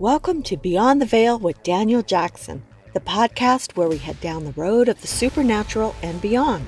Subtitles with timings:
[0.00, 2.62] Welcome to Beyond the Veil with Daniel Jackson,
[2.94, 6.66] the podcast where we head down the road of the supernatural and beyond.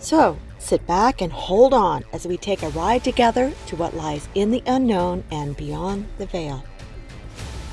[0.00, 4.28] So, sit back and hold on as we take a ride together to what lies
[4.34, 6.62] in the unknown and beyond the veil.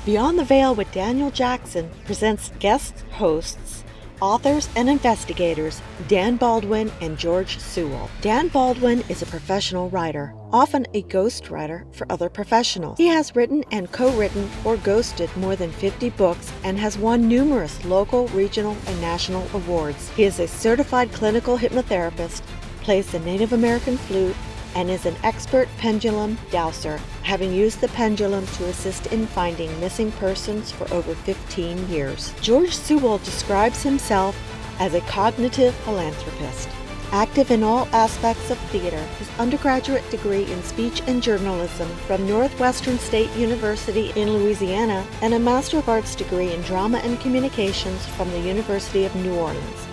[0.06, 3.84] Beyond the Veil with Daniel Jackson presents guest hosts
[4.20, 8.08] authors and investigators Dan Baldwin and George Sewell.
[8.20, 12.96] Dan Baldwin is a professional writer, often a ghostwriter for other professionals.
[12.96, 17.28] He has written and co written or ghosted more than 50 books and has won
[17.28, 20.08] numerous local, regional, and national awards.
[20.10, 22.40] He is a certified clinical hypnotherapist,
[22.80, 24.36] plays the Native American flute,
[24.74, 30.10] and is an expert pendulum dowser, having used the pendulum to assist in finding missing
[30.12, 32.32] persons for over 15 years.
[32.40, 34.34] George Sewell describes himself
[34.80, 36.68] as a cognitive philanthropist.
[37.12, 42.98] Active in all aspects of theater, his undergraduate degree in speech and journalism from Northwestern
[42.98, 48.30] State University in Louisiana, and a Master of Arts degree in drama and communications from
[48.32, 49.86] the University of New Orleans.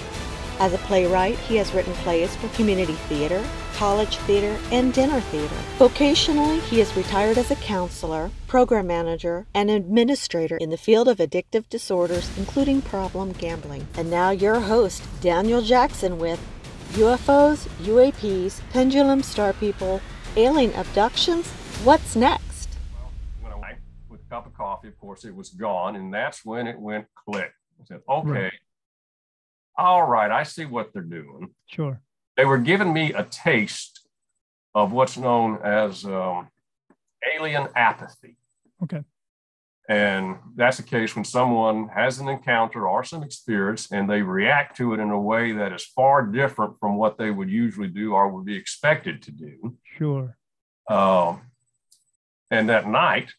[0.60, 3.44] As a playwright, he has written plays for community theater,
[3.76, 5.56] college theater, and dinner theater.
[5.78, 11.18] Vocationally, he is retired as a counselor, program manager, and administrator in the field of
[11.18, 13.88] addictive disorders, including problem gambling.
[13.98, 16.40] And now, your host, Daniel Jackson, with
[16.94, 20.02] UFOs, UAPs, pendulum star people,
[20.36, 21.48] alien abductions.
[21.84, 22.70] What's next?
[22.94, 23.78] Well, when I
[24.10, 27.08] with a cup of coffee, of course, it was gone, and that's when it went
[27.16, 27.52] click.
[27.82, 28.30] I said, okay.
[28.30, 28.54] Right
[29.78, 31.50] all right, I see what they're doing.
[31.68, 32.02] Sure.
[32.38, 34.08] They were giving me a taste
[34.76, 36.50] of what's known as um,
[37.36, 38.38] alien apathy.
[38.84, 39.04] Okay.
[39.90, 44.78] And that's the case when someone has an encounter or some experience and they react
[44.78, 48.14] to it in a way that is far different from what they would usually do
[48.14, 49.76] or would be expected to do.
[49.98, 50.38] Sure.
[50.90, 51.42] Um,
[52.50, 53.34] and that night,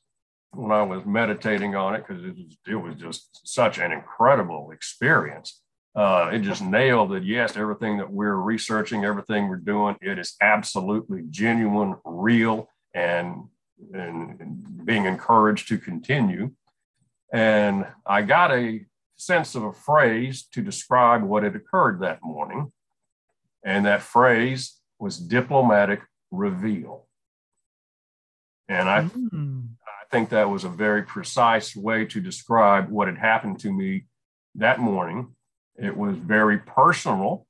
[0.53, 4.71] when I was meditating on it, because it was, it was just such an incredible
[4.71, 5.63] experience,
[5.97, 10.35] uh, it just nailed that yes everything that we're researching everything we're doing it is
[10.41, 13.45] absolutely genuine real and
[13.93, 16.51] and, and being encouraged to continue
[17.33, 18.85] and i got a
[19.17, 22.73] sense of a phrase to describe what had occurred that morning
[23.65, 27.07] and that phrase was diplomatic reveal
[28.69, 29.67] and i mm.
[29.87, 34.05] i think that was a very precise way to describe what had happened to me
[34.55, 35.35] that morning
[35.77, 37.47] it was very personal.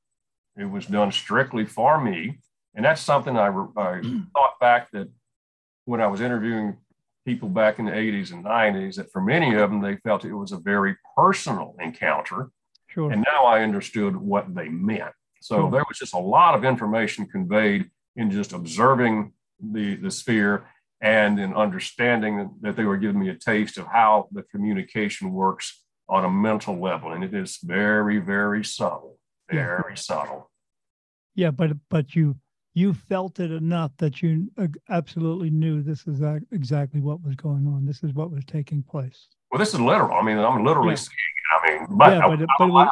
[0.57, 2.39] It was done strictly for me.
[2.75, 4.01] And that's something I, I
[4.35, 5.09] thought back that
[5.85, 6.77] when I was interviewing
[7.25, 10.35] people back in the 80s and 90s, that for many of them, they felt it
[10.35, 12.51] was a very personal encounter.
[12.89, 13.11] Sure.
[13.11, 15.13] And now I understood what they meant.
[15.41, 15.71] So sure.
[15.71, 20.67] there was just a lot of information conveyed in just observing the, the sphere
[21.01, 25.83] and in understanding that they were giving me a taste of how the communication works
[26.09, 29.19] on a mental level, and it is very, very subtle,
[29.51, 29.95] very yeah.
[29.95, 30.51] subtle.
[31.35, 32.37] Yeah, but but you
[32.75, 36.21] you felt it enough that you uh, absolutely knew this is
[36.51, 37.87] exactly what was going on.
[37.87, 39.29] This is what was taking place.
[39.51, 40.19] Well, this is literal.
[40.19, 40.97] I mean, I'm literally yeah.
[40.97, 41.55] seeing it.
[41.55, 42.89] I mean, but, yeah, but, but it, was,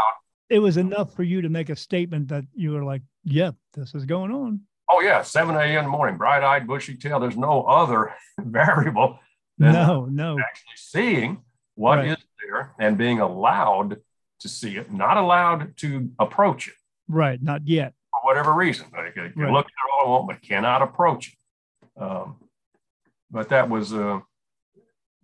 [0.50, 3.80] it was enough for you to make a statement that you were like, "Yep, yeah,
[3.80, 5.78] this is going on." Oh yeah, 7 a.m.
[5.78, 7.18] in the morning, bright-eyed, bushy tail.
[7.18, 9.18] There's no other variable
[9.58, 10.38] than no, no.
[10.38, 11.42] actually seeing
[11.74, 12.10] what right.
[12.10, 13.96] is there and being allowed
[14.40, 16.74] to see it, not allowed to approach it.
[17.08, 17.94] Right, not yet.
[18.22, 18.86] Whatever reason.
[18.92, 19.52] They can right.
[19.52, 22.02] look at it all I want, but cannot approach it.
[22.02, 22.36] Um,
[23.30, 24.20] but that was, uh,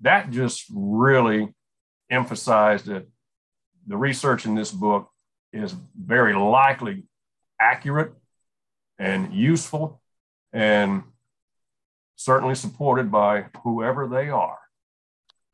[0.01, 1.49] that just really
[2.11, 3.07] emphasized that
[3.87, 5.11] the research in this book
[5.53, 7.05] is very likely
[7.61, 8.13] accurate
[8.99, 10.01] and useful
[10.53, 11.03] and
[12.17, 14.59] certainly supported by whoever they are.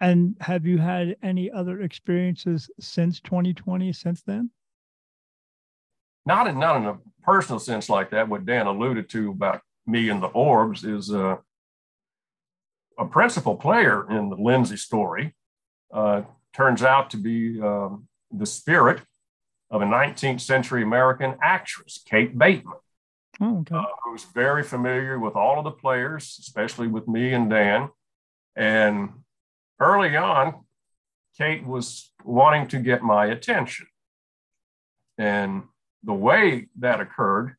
[0.00, 4.50] And have you had any other experiences since 2020, since then?
[6.26, 8.28] Not in, not in a personal sense like that.
[8.28, 11.36] What Dan alluded to about me and the orbs is uh,
[12.98, 15.34] a principal player in the Lindsay story.
[15.92, 16.22] Uh,
[16.54, 19.00] turns out to be um, the spirit
[19.70, 22.78] of a 19th century American actress, Kate Bateman,
[23.40, 23.74] oh, okay.
[23.74, 27.88] uh, who's very familiar with all of the players, especially with me and Dan.
[28.56, 29.10] And
[29.80, 30.64] early on,
[31.36, 33.86] Kate was wanting to get my attention.
[35.18, 35.64] And
[36.04, 37.56] the way that occurred,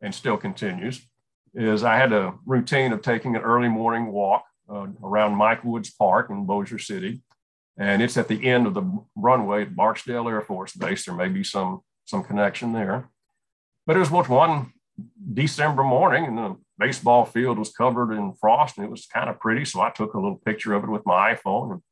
[0.00, 1.06] and still continues,
[1.54, 5.90] is I had a routine of taking an early morning walk uh, around Mike Woods
[5.90, 7.22] Park in Bossier City.
[7.78, 11.04] And it's at the end of the runway at Barksdale Air Force Base.
[11.04, 13.10] There may be some, some connection there.
[13.86, 14.72] But it was what one
[15.34, 19.38] December morning, and the baseball field was covered in frost and it was kind of
[19.40, 19.64] pretty.
[19.64, 21.82] So I took a little picture of it with my iPhone and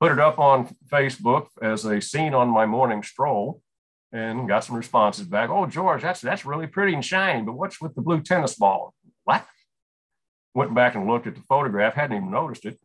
[0.00, 3.62] put it up on Facebook as a scene on my morning stroll
[4.14, 5.50] and got some responses back.
[5.50, 8.94] Oh, George, that's that's really pretty and shiny, but what's with the blue tennis ball?
[9.24, 9.44] What?
[10.54, 12.78] Went back and looked at the photograph, hadn't even noticed it,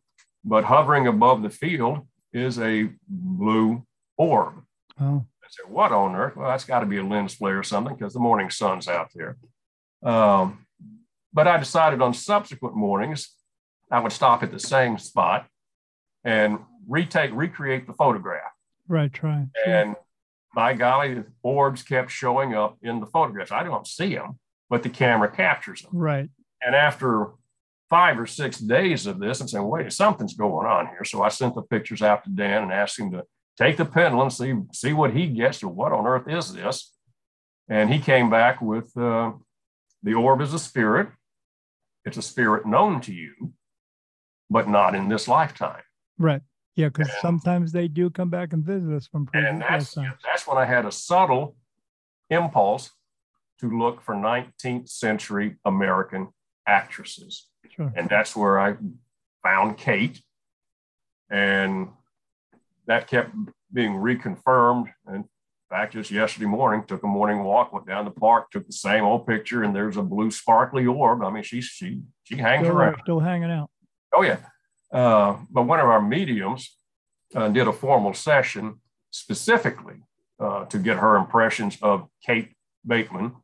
[0.44, 3.86] but hovering above the field is a blue
[4.18, 4.64] orb.
[5.00, 5.24] Oh.
[5.42, 6.36] I said, what on earth?
[6.36, 9.10] Well, that's got to be a lens flare or something because the morning sun's out
[9.14, 9.36] there.
[10.02, 10.66] Um,
[11.32, 13.30] but I decided on subsequent mornings,
[13.90, 15.46] I would stop at the same spot
[16.24, 18.52] and retake, recreate the photograph.
[18.88, 19.46] Right, try.
[19.64, 19.94] And
[20.54, 23.52] by golly, the orbs kept showing up in the photographs.
[23.52, 24.38] I don't see them,
[24.68, 25.90] but the camera captures them.
[25.92, 26.28] Right.
[26.62, 27.28] And after
[27.88, 31.04] five or six days of this, I'm saying, wait, something's going on here.
[31.04, 33.24] So I sent the pictures out to Dan and asked him to
[33.58, 36.92] take the pendulum, see, see what he gets or what on earth is this.
[37.68, 39.32] And he came back with uh,
[40.02, 41.08] the orb is a spirit.
[42.04, 43.52] It's a spirit known to you,
[44.48, 45.82] but not in this lifetime.
[46.18, 46.42] Right.
[46.80, 50.20] Yeah, because sometimes they do come back and visit us from previous And that's, lifetimes.
[50.24, 51.56] that's when I had a subtle
[52.30, 52.90] impulse
[53.60, 56.28] to look for 19th century American
[56.66, 57.48] actresses.
[57.68, 57.92] Sure.
[57.94, 58.76] And that's where I
[59.42, 60.22] found Kate.
[61.30, 61.88] And
[62.86, 63.34] that kept
[63.72, 64.86] being reconfirmed.
[65.06, 65.24] And in
[65.68, 69.04] fact, just yesterday morning, took a morning walk, went down the park, took the same
[69.04, 71.22] old picture, and there's a blue sparkly orb.
[71.22, 72.96] I mean, she she she hangs Still, around.
[73.02, 73.70] still hanging out.
[74.14, 74.38] Oh yeah.
[74.92, 76.76] Uh, but one of our mediums
[77.34, 80.02] uh, did a formal session specifically
[80.40, 82.52] uh, to get her impressions of Kate
[82.86, 83.34] Bateman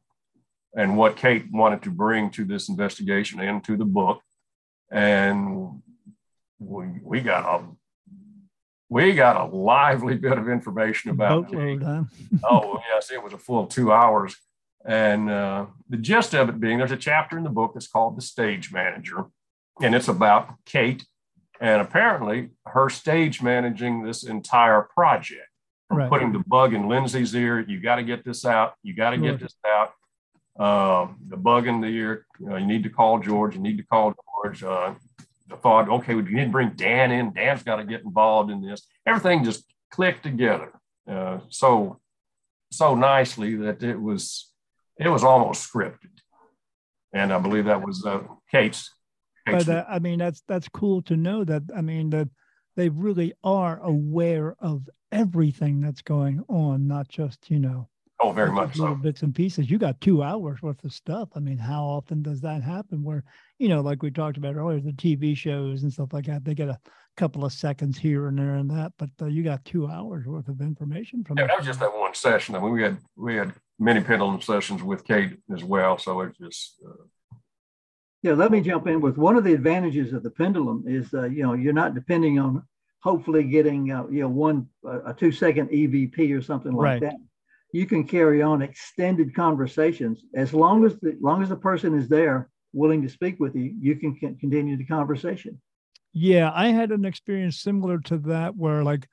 [0.75, 4.20] and what Kate wanted to bring to this investigation and to the book.
[4.90, 5.82] And
[6.58, 7.64] we, we got a
[8.88, 11.81] we got a lively bit of information about Kate
[12.44, 14.37] oh yes, it was a full two hours.
[14.84, 18.16] And uh, the gist of it being, there's a chapter in the book that's called
[18.16, 19.25] "The Stage Manager,"
[19.82, 21.04] and it's about Kate,
[21.61, 25.49] and apparently her stage managing this entire project,
[25.88, 26.08] from Right.
[26.08, 27.61] putting the bug in Lindsay's ear.
[27.61, 28.75] You got to get this out.
[28.82, 29.93] You got to get this out.
[30.58, 32.26] Um, the bug in the ear.
[32.41, 33.55] You, know, you need to call George.
[33.55, 34.62] You need to call George.
[34.64, 34.94] Uh,
[35.49, 37.32] the thought, okay, we need to bring Dan in.
[37.32, 38.87] Dan's got to get involved in this.
[39.06, 40.73] Everything just clicked together
[41.08, 42.00] uh, so
[42.73, 44.50] so nicely that it was
[44.99, 46.19] it was almost scripted,
[47.12, 48.93] and I believe that was uh, Kate's.
[49.46, 51.62] But uh, I mean, that's that's cool to know that.
[51.76, 52.28] I mean, that
[52.76, 57.88] they really are aware of everything that's going on, not just you know
[58.20, 59.02] oh, very much little so.
[59.02, 59.70] bits and pieces.
[59.70, 61.28] You got two hours worth of stuff.
[61.34, 63.02] I mean, how often does that happen?
[63.02, 63.25] Where
[63.58, 66.54] you know, like we talked about earlier, the TV shows and stuff like that, they
[66.54, 66.78] get a
[67.16, 70.48] couple of seconds here and there and that, but uh, you got two hours worth
[70.48, 72.54] of information from Yeah, that was just that one session.
[72.54, 76.38] I mean, we had we had many pendulum sessions with Kate as well, so it's
[76.38, 77.04] just uh,
[78.26, 81.26] Yeah, let me jump in with one of the advantages of the pendulum is, uh,
[81.26, 82.61] you know, you're not depending on
[82.99, 87.00] hopefully getting, uh, you know, one, uh, a two second EVP or something Right.
[87.00, 87.20] like that.
[87.73, 92.08] You can carry on extended conversations as long as the, long as the person is
[92.08, 95.61] there willing to speak with you, you can con- continue the conversation.
[96.12, 99.06] Yeah, I had an experience similar to that where, like,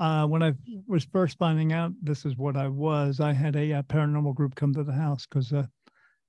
[0.00, 0.54] uh, when I
[0.88, 4.56] was first finding out this is what I was, I had a, uh paranormal group
[4.56, 5.66] come to the house because, uh,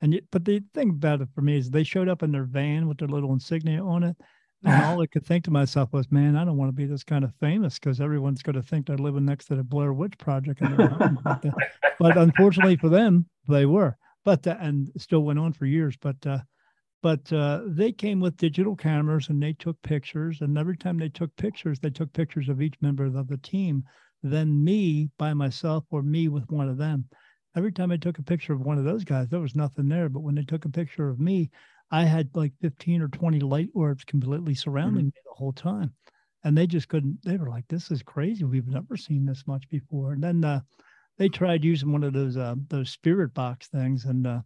[0.02, 2.46] and y- but the thing about it for me is they showed up in their
[2.46, 4.16] van with their little insignia on it,
[4.64, 7.04] and all I could think to myself was, man, I don't want to be this
[7.04, 10.18] kind of famous because everyone's going to think they're living next to the Blair Witch
[10.18, 11.20] Project in their home.
[11.24, 11.52] But, uh,
[12.00, 13.98] but unfortunately for them, they were.
[14.26, 15.96] But uh, and still went on for years.
[15.96, 16.40] But uh,
[17.04, 20.42] but uh, they came with digital cameras and they took pictures.
[20.42, 23.84] And every time they took pictures, they took pictures of each member of the team.
[24.24, 27.06] Then me by myself or me with one of them.
[27.58, 30.10] Every time I took a picture of one of those guys, there was nothing there.
[30.10, 31.50] But when they took a picture of me,
[31.90, 35.94] I had like 15 or 20 light orbs completely surrounding me the whole time.
[36.44, 38.44] And they just couldn't, they were like, this is crazy.
[38.44, 40.14] We've never seen this much before.
[40.14, 40.62] And then uh,
[41.18, 44.42] they tried using one of those uh, those spirit box things and uh,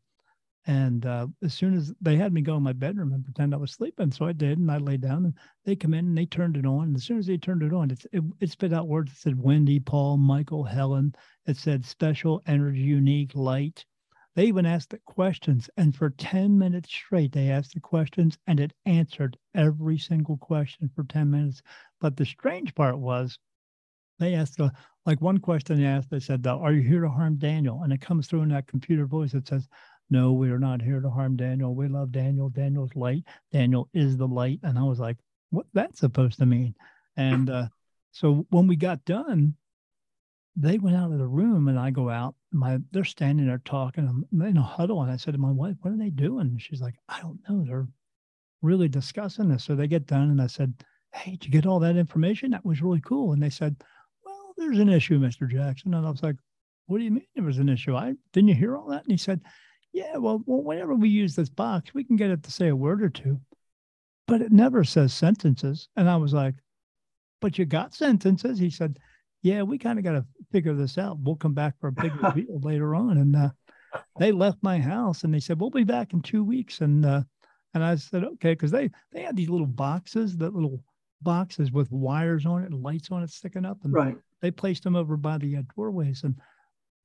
[0.68, 3.58] and uh, as soon as they had me go in my bedroom and pretend I
[3.58, 5.34] was sleeping, so I did, and I lay down, and
[5.66, 6.90] they come in and they turned it on.
[6.90, 9.18] And as soon as they turned it on, it, it, it spit out words that
[9.18, 11.16] said Wendy, Paul, Michael, Helen.
[11.48, 13.86] It said special, energy, unique, light.
[14.36, 18.60] They even asked the questions, and for 10 minutes straight, they asked the questions, and
[18.60, 21.64] it answered every single question for 10 minutes.
[22.00, 23.40] But the strange part was,
[24.20, 24.72] they asked the
[25.06, 27.92] like one question they asked, they said, uh, "Are you here to harm Daniel?" And
[27.92, 29.34] it comes through in that computer voice.
[29.34, 29.68] It says,
[30.12, 31.74] "No, we are not here to harm Daniel.
[31.74, 32.50] We love Daniel.
[32.50, 33.24] Daniel's light.
[33.52, 35.18] Daniel is the light." And I was like,
[35.50, 36.76] "What that's supposed to mean?"
[37.18, 37.68] And uh,
[38.12, 39.56] so when we got done,
[40.56, 42.36] they went out of the room, and I go out.
[42.52, 44.08] My they're standing there talking.
[44.08, 46.62] I'm in a huddle, and I said to my wife, "What are they doing?" And
[46.62, 47.64] she's like, "I don't know.
[47.66, 47.88] They're
[48.62, 50.74] really discussing this." So they get done, and I said,
[51.14, 52.52] Hey, did you get all that information?
[52.52, 53.34] That was really cool.
[53.34, 53.76] And they said,
[54.26, 55.50] Well, there's an issue, Mr.
[55.50, 55.94] Jackson.
[55.94, 56.38] And I was like,
[56.86, 57.96] What do you mean there was an issue?
[57.96, 59.04] I didn't you hear all that?
[59.04, 59.42] And he said,
[59.94, 62.76] Yeah, well, well, whenever we use this box, we can get it to say a
[62.76, 63.40] word or two,
[64.28, 65.90] but it never says sentences.
[65.96, 66.56] And I was like,
[67.42, 68.58] But you got sentences.
[68.58, 68.98] He said,
[69.42, 71.20] Yeah, we kind of got to figure this out.
[71.20, 73.18] We'll come back for a big reveal later on.
[73.18, 73.50] And uh,
[74.18, 76.80] they left my house and they said, We'll be back in two weeks.
[76.82, 77.24] And uh,
[77.74, 80.84] and I said, okay, because they they had these little boxes, that little
[81.22, 84.18] boxes with wires on it and lights on it sticking up, and Right.
[84.42, 86.24] they placed them over by the uh, doorways.
[86.24, 86.36] And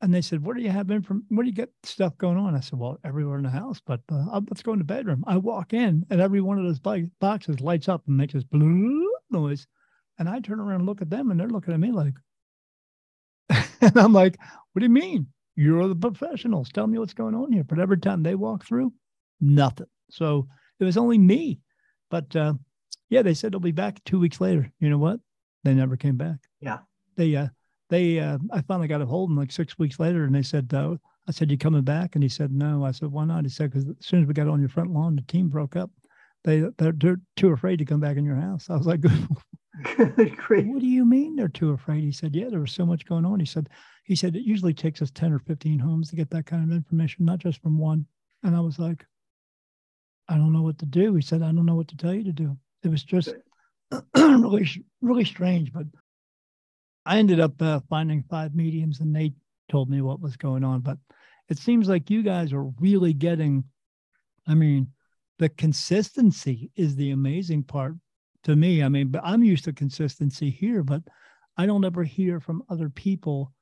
[0.02, 1.24] and they said, "Where do you have from?
[1.28, 4.00] Where do you get stuff going on?" I said, "Well, everywhere in the house, but
[4.10, 7.10] uh, let's go in the bedroom." I walk in, and every one of those bo-
[7.20, 9.66] boxes lights up and makes this blue noise.
[10.18, 12.14] And I turn around and look at them, and they're looking at me like,
[13.80, 14.36] and I'm like,
[14.72, 15.28] "What do you mean?
[15.56, 16.70] You're the professionals.
[16.70, 18.92] Tell me what's going on here." But every time they walk through,
[19.40, 19.88] nothing.
[20.10, 20.48] So
[20.78, 21.60] it was only me.
[22.10, 22.54] But uh,
[23.08, 24.70] yeah, they said they'll be back two weeks later.
[24.78, 25.20] You know what?
[25.64, 26.36] They never came back.
[26.60, 26.78] Yeah.
[27.16, 27.48] They uh
[27.88, 30.42] they uh I finally got a hold of them like six weeks later and they
[30.42, 30.96] said, uh,
[31.28, 32.14] I said, You coming back?
[32.14, 32.84] And he said, No.
[32.84, 33.44] I said, Why not?
[33.44, 35.76] He said, Because as soon as we got on your front lawn, the team broke
[35.76, 35.90] up.
[36.44, 38.70] They they're, they're too afraid to come back in your house.
[38.70, 39.00] I was like,
[39.96, 40.66] Good grief.
[40.66, 42.02] What do you mean they're too afraid?
[42.02, 43.40] He said, Yeah, there was so much going on.
[43.40, 43.68] He said,
[44.04, 46.74] he said it usually takes us 10 or 15 homes to get that kind of
[46.74, 48.06] information, not just from one.
[48.42, 49.04] And I was like,
[50.28, 51.14] I don't know what to do.
[51.14, 52.56] He said, I don't know what to tell you to do.
[52.84, 53.34] It was just
[54.16, 54.68] really,
[55.00, 55.72] really strange.
[55.72, 55.86] But
[57.06, 59.32] I ended up uh, finding five mediums and they
[59.70, 60.80] told me what was going on.
[60.80, 60.98] But
[61.48, 63.64] it seems like you guys are really getting,
[64.46, 64.88] I mean,
[65.38, 67.94] the consistency is the amazing part
[68.44, 68.82] to me.
[68.82, 71.02] I mean, but I'm used to consistency here, but
[71.56, 73.52] I don't ever hear from other people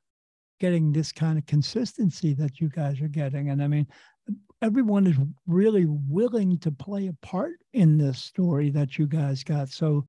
[0.61, 3.51] getting this kind of consistency that you guys are getting.
[3.51, 3.87] And I mean,
[4.63, 9.69] everyone is really willing to play a part in this story that you guys got.
[9.69, 10.07] So,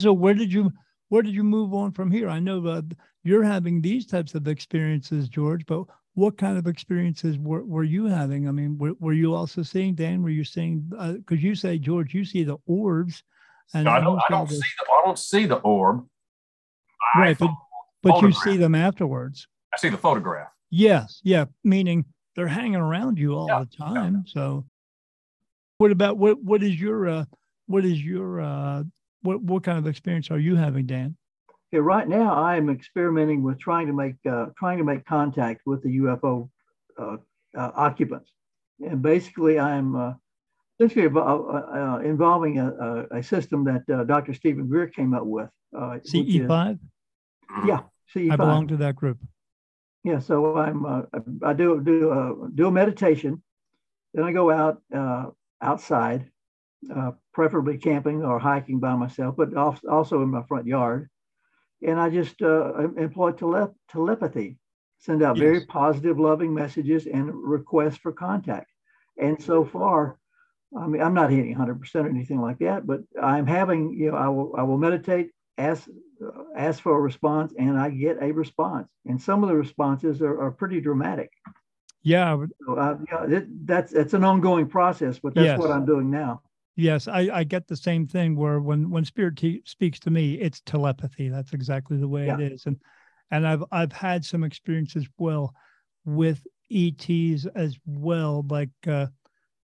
[0.00, 0.70] so where did you
[1.12, 2.30] where did you move on from here?
[2.30, 2.80] I know uh,
[3.22, 8.06] you're having these types of experiences, George, but what kind of experiences were, were you
[8.06, 8.48] having?
[8.48, 10.22] I mean, were, were you also seeing Dan?
[10.22, 13.22] Were you seeing because uh, you say George, you see the orbs,
[13.74, 16.06] and I don't, I don't see the I don't see the orb.
[17.14, 17.50] Right, but
[18.02, 19.46] but you see them afterwards.
[19.74, 20.48] I see the photograph.
[20.70, 24.24] Yes, yeah, meaning they're hanging around you all yeah, the time.
[24.24, 24.32] Yeah.
[24.32, 24.64] So,
[25.76, 26.42] what about what?
[26.42, 27.24] What is your uh,
[27.66, 28.84] what is your uh,
[29.22, 29.42] what?
[29.42, 31.16] What kind of experience are you having, Dan?
[31.70, 35.62] Yeah, right now I am experimenting with trying to make uh, trying to make contact
[35.66, 36.48] with the UFO
[36.98, 37.16] uh,
[37.56, 38.30] uh, occupants,
[38.80, 40.12] and basically I'm uh,
[40.78, 44.34] essentially uh, involving a, a, system that Dr.
[44.34, 45.48] Stephen Greer came up with.
[46.04, 46.78] CE five.
[47.66, 47.80] Yeah,
[48.14, 48.32] CE5.
[48.32, 49.18] I belong to that group.
[50.04, 51.02] Yeah, so I'm uh,
[51.44, 53.42] I do do a do a meditation,
[54.14, 55.26] then I go out uh,
[55.60, 56.28] outside,
[56.94, 61.08] uh, preferably camping or hiking by myself, but also in my front yard,
[61.86, 64.58] and I just uh, employ tele- telepathy,
[64.98, 65.42] send out yes.
[65.42, 68.70] very positive, loving messages and requests for contact.
[69.18, 70.18] And so far,
[70.78, 74.16] I mean, I'm not hitting 100% or anything like that, but I'm having you know
[74.16, 75.86] I will I will meditate, ask
[76.56, 78.88] ask for a response and I get a response.
[79.06, 81.30] And some of the responses are, are pretty dramatic.
[82.02, 82.44] Yeah.
[82.66, 85.58] So, uh, yeah it, that's it's an ongoing process, but that's yes.
[85.58, 86.42] what I'm doing now.
[86.76, 90.34] Yes, I, I get the same thing where when when spirit t- speaks to me,
[90.34, 91.28] it's telepathy.
[91.28, 92.38] That's exactly the way yeah.
[92.38, 92.76] it is, and
[93.30, 95.54] and I've I've had some experience as well
[96.04, 99.06] with ETs as well, like uh,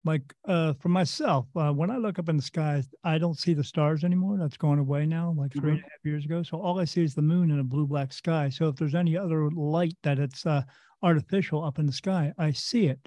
[0.05, 3.53] like uh, for myself, uh, when I look up in the skies, I don't see
[3.53, 4.37] the stars anymore.
[4.37, 5.69] That's going away now, like 3 mm-hmm.
[5.69, 6.43] and a half years ago.
[6.43, 8.49] So all I see is the moon and a blue black sky.
[8.49, 10.63] So if there's any other light that it's uh,
[11.01, 12.99] artificial up in the sky, I see it,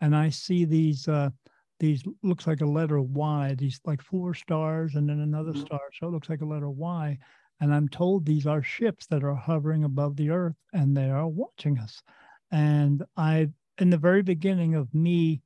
[0.00, 1.30] and I see these uh,
[1.80, 3.54] these looks like a letter Y.
[3.56, 5.66] These like four stars and then another mm-hmm.
[5.66, 5.80] star.
[5.98, 7.18] So it looks like a letter Y.
[7.60, 11.28] And I'm told these are ships that are hovering above the earth and they are
[11.28, 12.02] watching us.
[12.50, 15.42] And I, in the very beginning of me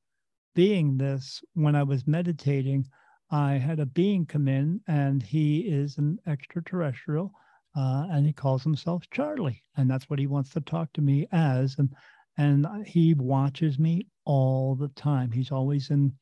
[0.55, 2.87] being this, when I was meditating,
[3.31, 7.33] I had a being come in, and he is an extraterrestrial,
[7.75, 11.27] uh, and he calls himself Charlie, and that's what he wants to talk to me
[11.31, 11.89] as, and
[12.37, 15.31] and he watches me all the time.
[15.31, 16.13] He's always in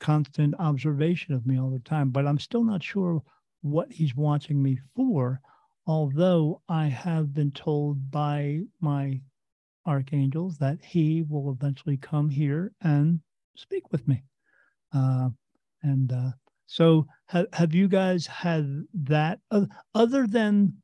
[0.00, 3.22] constant observation of me all the time, but I'm still not sure
[3.62, 5.40] what he's watching me for.
[5.86, 9.20] Although I have been told by my
[9.86, 13.20] archangels that he will eventually come here and
[13.56, 14.22] speak with me.
[14.92, 15.30] Uh,
[15.82, 16.30] and uh,
[16.66, 20.74] so, ha- have you guys had that uh, other than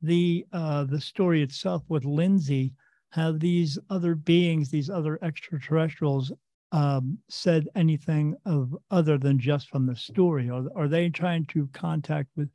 [0.00, 2.72] the uh, the story itself with Lindsay?
[3.12, 6.32] Have these other beings, these other extraterrestrials,
[6.72, 10.48] um, said anything of other than just from the story?
[10.50, 12.48] Or are they trying to contact with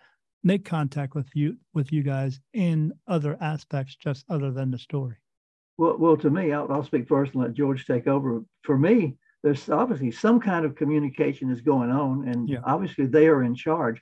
[0.43, 5.15] make contact with you with you guys in other aspects just other than the story?
[5.77, 8.43] Well, well, to me, I'll, I'll speak first and let George take over.
[8.63, 12.59] For me, there's obviously some kind of communication is going on, and yeah.
[12.63, 14.01] obviously they are in charge.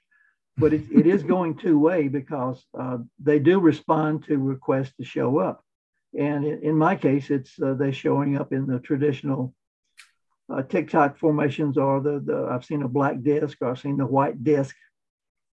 [0.57, 5.03] But it, it is going two way because uh, they do respond to requests to
[5.03, 5.64] show up,
[6.17, 9.53] and in, in my case, it's uh, they showing up in the traditional
[10.49, 13.97] uh, Tic Tac formations, or the, the I've seen a black disc, or I've seen
[13.97, 14.75] the white disc,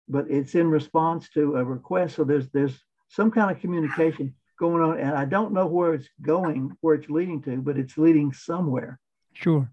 [0.07, 2.15] but it's in response to a request.
[2.15, 6.09] So there's there's some kind of communication going on, and I don't know where it's
[6.21, 8.99] going, where it's leading to, but it's leading somewhere.
[9.33, 9.69] Sure.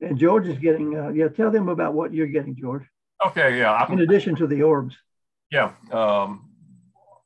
[0.00, 2.84] And George is getting, uh, yeah, tell them about what you're getting, George.
[3.26, 3.74] Okay, yeah.
[3.74, 4.94] I'm, In addition to the orbs.
[5.50, 5.72] Yeah.
[5.90, 6.50] Um,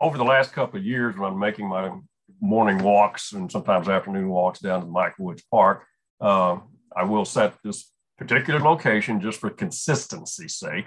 [0.01, 1.91] over the last couple of years, when I'm making my
[2.40, 5.85] morning walks and sometimes afternoon walks down to Michael Woods Park,
[6.20, 6.59] uh,
[6.97, 10.87] I will set this particular location just for consistency's sake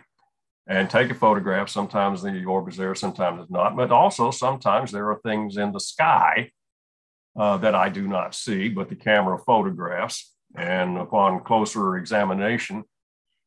[0.67, 1.69] and take a photograph.
[1.69, 3.75] Sometimes the orb is there, sometimes it's not.
[3.75, 6.51] But also, sometimes there are things in the sky
[7.37, 10.33] uh, that I do not see, but the camera photographs.
[10.55, 12.83] And upon closer examination,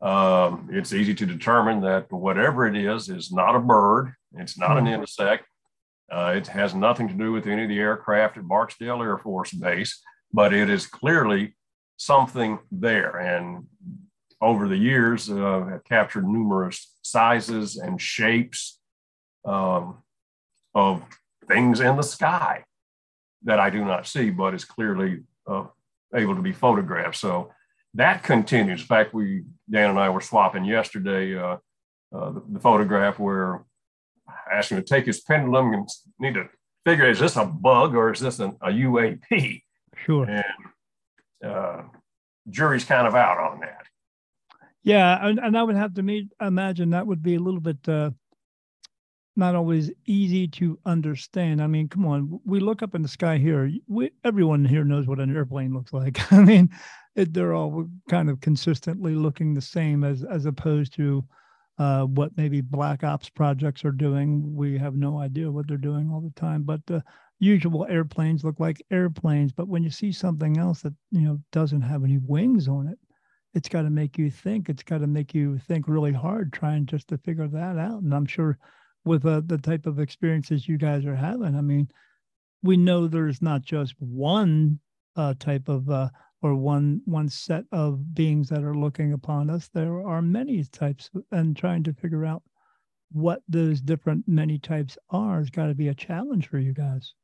[0.02, 4.76] um, it's easy to determine that whatever it is is not a bird, it's not
[4.76, 5.00] an mm-hmm.
[5.02, 5.46] insect.
[6.10, 9.52] Uh, it has nothing to do with any of the aircraft at Barksdale Air Force
[9.52, 10.00] Base,
[10.32, 11.56] but it is clearly
[11.96, 13.16] something there.
[13.16, 13.66] And
[14.40, 18.78] over the years, uh, have captured numerous sizes and shapes
[19.44, 19.98] um,
[20.74, 21.02] of
[21.48, 22.64] things in the sky
[23.44, 25.64] that I do not see, but is clearly uh,
[26.14, 27.16] able to be photographed.
[27.16, 27.52] So
[27.94, 28.80] that continues.
[28.80, 31.56] In fact, we Dan and I were swapping yesterday uh,
[32.14, 33.64] uh, the, the, photograph where
[34.52, 35.88] asked him to take his pendulum and
[36.18, 36.48] need to
[36.84, 39.62] figure is this a bug or is this an, a UAP?
[39.96, 40.24] Sure.
[40.24, 40.44] And
[41.50, 41.82] uh,
[42.48, 43.86] jury's kind of out on that.
[44.82, 47.88] Yeah, and, and I would have to meet, imagine that would be a little bit
[47.88, 48.10] uh,
[49.34, 51.62] not always easy to understand.
[51.62, 53.70] I mean, come on, we look up in the sky here.
[53.86, 56.32] We, everyone here knows what an airplane looks like.
[56.32, 56.70] I mean,
[57.14, 61.24] it, they're all kind of consistently looking the same as as opposed to
[61.78, 64.54] uh, what maybe black ops projects are doing.
[64.54, 67.02] We have no idea what they're doing all the time, but the
[67.38, 69.52] usual airplanes look like airplanes.
[69.52, 72.98] But when you see something else that you know doesn't have any wings on it,
[73.54, 74.68] it's got to make you think.
[74.68, 78.02] It's got to make you think really hard trying just to figure that out.
[78.02, 78.58] And I'm sure
[79.04, 81.88] with uh, the type of experiences you guys are having, I mean,
[82.62, 84.80] we know there's not just one
[85.14, 86.08] uh, type of uh,
[86.42, 89.68] or one one set of beings that are looking upon us.
[89.72, 92.42] There are many types, and trying to figure out
[93.12, 97.14] what those different many types are has got to be a challenge for you guys.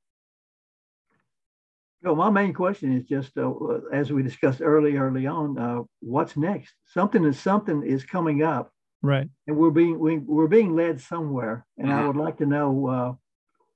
[2.03, 3.53] No, my main question is just uh,
[3.93, 6.75] as we discussed early, early on, uh, what's next?
[6.85, 8.73] Something is something is coming up,
[9.03, 9.29] right?
[9.47, 13.13] And we're being we, we're being led somewhere, and I would like to know uh,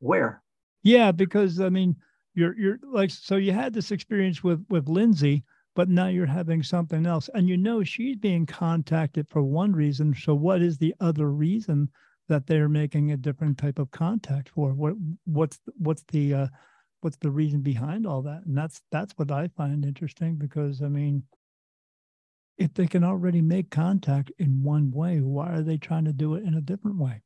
[0.00, 0.42] where.
[0.82, 1.96] Yeah, because I mean,
[2.36, 5.42] you're you're like so you had this experience with with Lindsay,
[5.74, 10.14] but now you're having something else, and you know she's being contacted for one reason.
[10.14, 11.88] So what is the other reason
[12.28, 14.72] that they're making a different type of contact for?
[14.72, 14.94] What
[15.24, 16.46] what's what's the uh,
[17.00, 20.88] what's the reason behind all that and that's that's what i find interesting because i
[20.88, 21.22] mean
[22.58, 26.34] if they can already make contact in one way why are they trying to do
[26.34, 27.22] it in a different way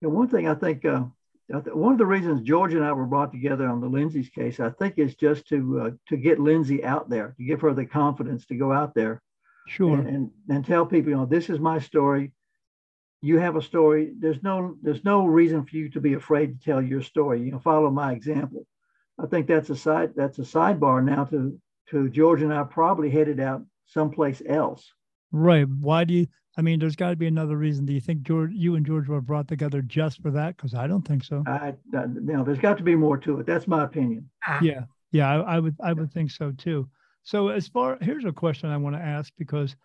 [0.00, 1.04] yeah, one thing i think uh,
[1.48, 4.70] one of the reasons george and i were brought together on the lindsay's case i
[4.70, 8.46] think is just to uh, to get lindsay out there to give her the confidence
[8.46, 9.20] to go out there
[9.66, 9.98] sure.
[9.98, 12.32] and, and, and tell people you know this is my story.
[13.24, 14.12] You have a story.
[14.18, 17.42] There's no there's no reason for you to be afraid to tell your story.
[17.42, 18.66] You know follow my example.
[19.18, 21.58] I think that's a side that's a sidebar now to
[21.90, 24.92] to george and i probably headed out someplace else.
[25.30, 25.68] Right.
[25.68, 27.86] Why do you i mean there's got to be another reason.
[27.86, 30.56] Do you think george you and george were brought together just for that?
[30.56, 31.42] Because i don't think so.
[31.46, 33.46] I you know there's got to be more to it.
[33.46, 34.28] That's my opinion.
[34.60, 34.82] Yeah.
[35.10, 36.88] Yeah I, I would i would think so too.
[37.22, 39.76] So as far here's a question i want to ask because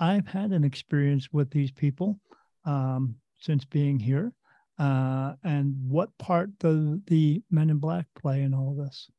[0.00, 2.18] i've had an experience with these people
[2.64, 4.32] um, since being here,
[4.78, 9.10] uh, and what part does the Men in Black play in all of this?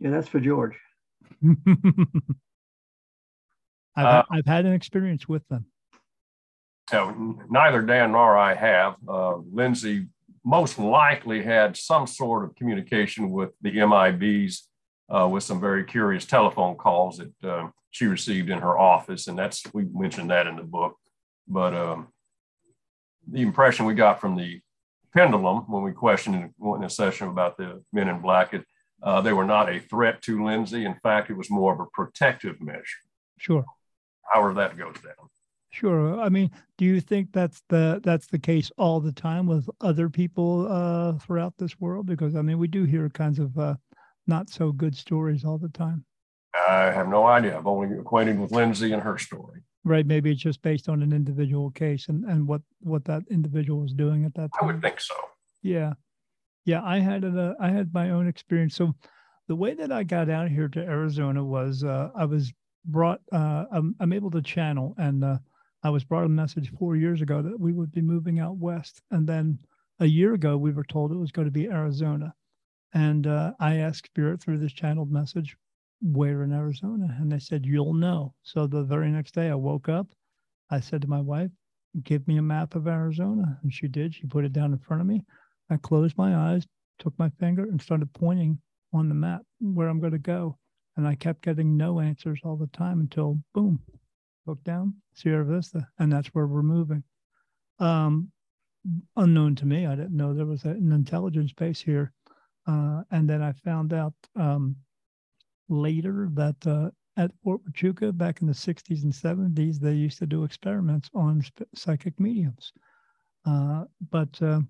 [0.00, 0.76] Yeah, that's for George.
[3.96, 5.66] I've, uh, I've had an experience with them.
[7.50, 8.96] Neither Dan nor I have.
[9.06, 10.06] Uh, Lindsay
[10.44, 14.62] most likely had some sort of communication with the MIBs
[15.14, 19.38] uh, with some very curious telephone calls that uh, she received in her office, and
[19.38, 20.96] that's we mentioned that in the book.
[21.46, 22.08] But um,
[23.30, 24.60] the impression we got from the
[25.14, 28.64] pendulum when we questioned in a session about the men in black, it,
[29.02, 30.84] Uh, they were not a threat to Lindsay.
[30.84, 33.02] In fact, it was more of a protective measure.
[33.38, 33.64] Sure.
[34.30, 35.28] However, that goes down.
[35.70, 36.18] Sure.
[36.20, 40.08] I mean, do you think that's the that's the case all the time with other
[40.08, 42.06] people uh, throughout this world?
[42.06, 43.74] Because I mean, we do hear kinds of uh,
[44.26, 46.04] not so good stories all the time.
[46.54, 47.58] I have no idea.
[47.58, 49.60] I'm only acquainted with Lindsay and her story.
[49.84, 50.06] Right.
[50.06, 53.92] Maybe it's just based on an individual case and, and what what that individual was
[53.92, 54.62] doing at that time.
[54.62, 55.14] I would think so.
[55.62, 55.92] Yeah.
[56.64, 56.82] Yeah.
[56.82, 58.74] I had a I had my own experience.
[58.74, 58.94] So
[59.48, 62.52] the way that I got out here to Arizona was uh, I was
[62.86, 65.38] brought uh, I'm, I'm able to channel and uh,
[65.82, 69.00] I was brought a message four years ago that we would be moving out west.
[69.10, 69.58] And then
[70.00, 72.34] a year ago, we were told it was going to be Arizona.
[72.94, 75.56] And uh, I asked Spirit through this channeled message,
[76.00, 77.16] where in Arizona?
[77.18, 78.34] And they said, you'll know.
[78.42, 80.06] So the very next day, I woke up.
[80.70, 81.50] I said to my wife,
[82.02, 83.58] give me a map of Arizona.
[83.62, 84.14] And she did.
[84.14, 85.24] She put it down in front of me.
[85.70, 86.66] I closed my eyes,
[86.98, 88.58] took my finger, and started pointing
[88.92, 90.58] on the map where I'm going to go.
[90.96, 93.80] And I kept getting no answers all the time until boom,
[94.48, 97.02] look down, Sierra Vista, and that's where we're moving.
[97.78, 98.32] Um,
[99.16, 102.12] unknown to me, I didn't know there was an intelligence base here.
[102.66, 104.76] Uh, and then I found out um,
[105.68, 110.26] later that uh, at Fort Huachuca back in the 60s and 70s, they used to
[110.26, 111.42] do experiments on
[111.74, 112.72] psychic mediums.
[113.46, 114.60] Uh, but uh,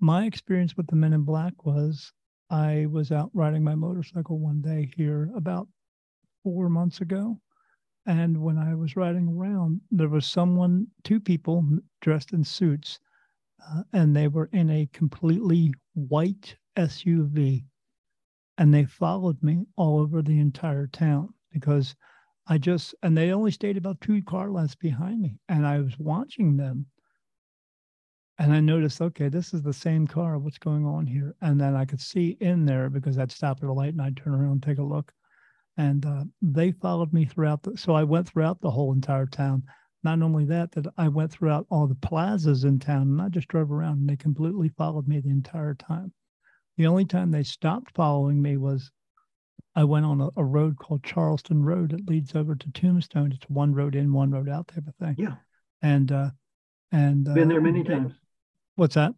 [0.00, 2.12] my experience with the men in black was
[2.50, 5.66] I was out riding my motorcycle one day here about
[6.42, 7.38] four months ago
[8.06, 11.64] and when I was riding around, there was someone, two people
[12.00, 13.00] dressed in suits,
[13.66, 17.64] uh, and they were in a completely white SUV.
[18.58, 21.94] And they followed me all over the entire town because
[22.46, 25.38] I just, and they only stayed about two car lengths behind me.
[25.48, 26.86] And I was watching them.
[28.38, 30.38] And I noticed, okay, this is the same car.
[30.38, 31.36] What's going on here?
[31.40, 34.16] And then I could see in there because I'd stop at a light and I'd
[34.16, 35.12] turn around and take a look
[35.76, 39.62] and uh, they followed me throughout the so i went throughout the whole entire town.
[40.02, 43.48] Not only that that i went throughout all the plazas in town and i just
[43.48, 46.12] drove around and they completely followed me the entire time.
[46.76, 48.90] The only time they stopped following me was
[49.74, 53.32] i went on a, a road called charleston road that leads over to tombstone.
[53.32, 55.16] It's one road in one road out type of thing.
[55.18, 55.34] Yeah.
[55.82, 56.30] And uh
[56.92, 58.12] and been there many times.
[58.76, 59.14] What's that?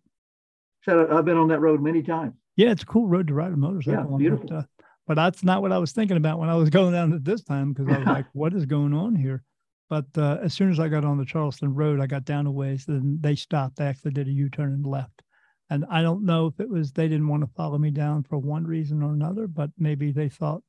[0.85, 2.35] Said i've been on that road many times.
[2.55, 4.47] Yeah it's a cool road to ride a motorcycle yeah, beautiful.
[4.49, 4.63] But, uh,
[5.07, 7.43] but that's not what I was thinking about when I was going down at this
[7.43, 9.43] time because I was like, what is going on here?
[9.89, 12.51] But uh, as soon as I got on the Charleston Road, I got down a
[12.51, 13.77] ways, then they stopped.
[13.77, 15.23] They actually did a U turn and left.
[15.71, 18.39] And I don't know if it was they didn't want to follow me down for
[18.39, 20.63] one reason or another, but maybe they thought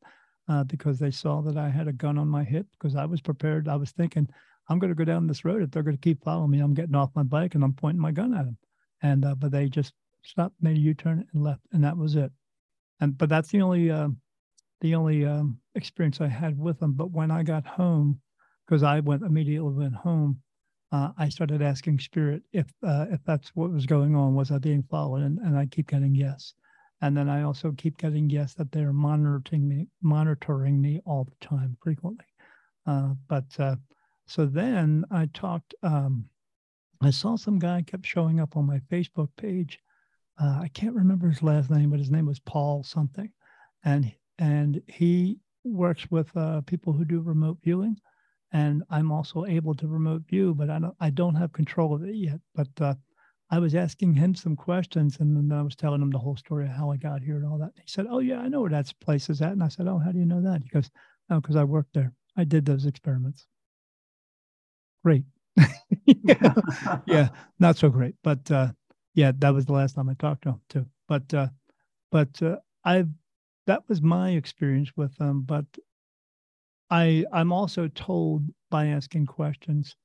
[0.48, 3.22] uh, because they saw that I had a gun on my hip because I was
[3.22, 3.68] prepared.
[3.68, 4.28] I was thinking,
[4.70, 5.62] I'm going to go down this road.
[5.62, 8.02] If they're going to keep following me, I'm getting off my bike and I'm pointing
[8.02, 8.58] my gun at them.
[9.02, 12.16] And uh, but they just stopped, made a U turn and left, and that was
[12.16, 12.32] it.
[13.00, 14.10] And but that's the only uh,
[14.82, 16.94] the only um, experience I had with them.
[16.94, 18.20] But when I got home,
[18.66, 20.42] because I went immediately went home,
[20.92, 24.36] uh, I started asking Spirit if uh, if that's what was going on.
[24.36, 25.24] Was I being followed?
[25.24, 26.54] And, and I keep getting yes.
[27.02, 31.46] And then I also keep getting yes that they're monitoring me, monitoring me all the
[31.46, 32.26] time, frequently.
[32.88, 33.76] Uh, but uh,
[34.28, 35.76] so then I talked.
[35.84, 36.26] Um,
[37.02, 39.80] I saw some guy kept showing up on my Facebook page.
[40.42, 43.32] Uh, I can't remember his last name, but his name was Paul something,
[43.84, 47.98] and and he works with uh, people who do remote viewing
[48.54, 52.04] and i'm also able to remote view but i don't i don't have control of
[52.04, 52.40] it yet.
[52.56, 52.96] But uh,
[53.52, 56.66] i was asking him some questions and then i was telling him the whole story
[56.66, 57.72] of how i got here and all that.
[57.76, 59.52] He said oh yeah i know where that place is at.
[59.54, 60.62] And i said oh how do you know that?
[60.64, 60.90] He goes
[61.30, 62.14] oh because i worked there.
[62.38, 63.46] I did those experiments.
[65.04, 65.24] Great.
[66.06, 66.54] Yeah,
[67.08, 68.70] yeah not so great but uh,
[69.16, 70.86] yeah that was the last time i talked to him too.
[71.08, 71.48] But uh,
[72.12, 73.10] but uh, i've
[73.68, 75.44] that was my experience with them.
[75.44, 75.66] But
[76.90, 79.96] I I'm also told by asking questions,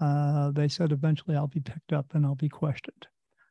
[0.00, 3.06] uh, they said eventually I'll be picked up and I'll be questioned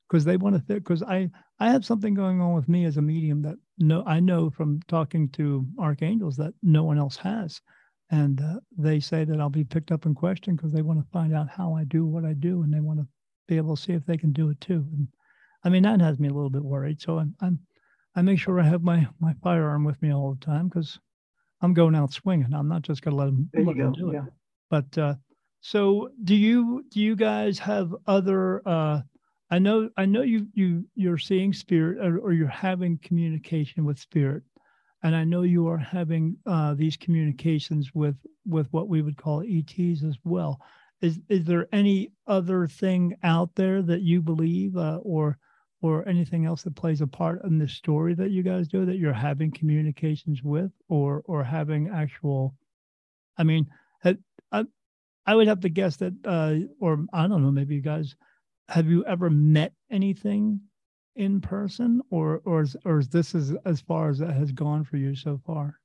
[0.09, 3.01] because they want to because I I have something going on with me as a
[3.01, 7.61] medium that no I know from talking to archangels that no one else has,
[8.09, 11.11] and uh, they say that I'll be picked up and questioned because they want to
[11.11, 13.07] find out how I do what I do and they want to
[13.47, 14.87] be able to see if they can do it too.
[14.93, 15.07] And
[15.63, 17.01] I mean that has me a little bit worried.
[17.01, 17.59] So I'm I'm
[18.17, 20.99] I make sure I have my my firearm with me all the time because
[21.61, 22.51] I'm going out swinging.
[22.51, 23.99] I'm not just going to let them, let them go.
[23.99, 24.23] do it.
[24.71, 25.15] But uh,
[25.61, 28.67] so do you do you guys have other?
[28.67, 29.01] Uh,
[29.51, 33.99] I know I know you you you're seeing spirit or, or you're having communication with
[33.99, 34.41] spirit,
[35.03, 38.15] and I know you are having uh, these communications with
[38.47, 40.59] with what we would call ETs as well.
[41.01, 45.37] Is is there any other thing out there that you believe uh, or
[45.81, 48.97] or anything else that plays a part in the story that you guys do that
[48.97, 52.55] you're having communications with or or having actual
[53.37, 53.67] i mean
[54.03, 54.65] I,
[55.25, 58.15] I would have to guess that uh or i don't know maybe you guys
[58.69, 60.61] have you ever met anything
[61.15, 64.83] in person or or is, or is this as as far as it has gone
[64.83, 65.79] for you so far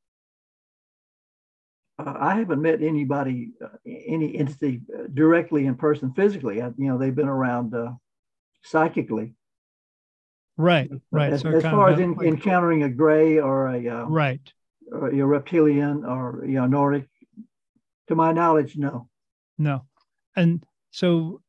[1.99, 6.63] uh, I haven't met anybody, uh, any entity uh, directly in person physically.
[6.63, 7.93] I, you know, they've been around uh,
[8.63, 9.35] psychically.
[10.57, 11.33] Right, right.
[11.33, 14.53] As, so as far as in, like, encountering a gray or a uh, right,
[14.91, 17.09] or a reptilian or you know Nordic,
[18.09, 19.09] to my knowledge, no.
[19.59, 19.87] No,
[20.37, 21.41] and so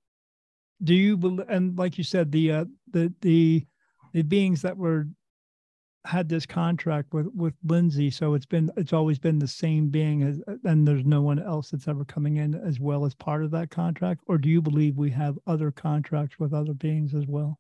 [0.84, 1.46] do you?
[1.50, 3.66] And like you said, the uh, the the
[4.13, 5.08] the beings that were
[6.06, 10.24] had this contract with with Lindsay, so it's been it's always been the same being
[10.24, 13.52] as, and there's no one else that's ever coming in as well as part of
[13.52, 14.22] that contract.
[14.28, 17.60] Or do you believe we have other contracts with other beings as well?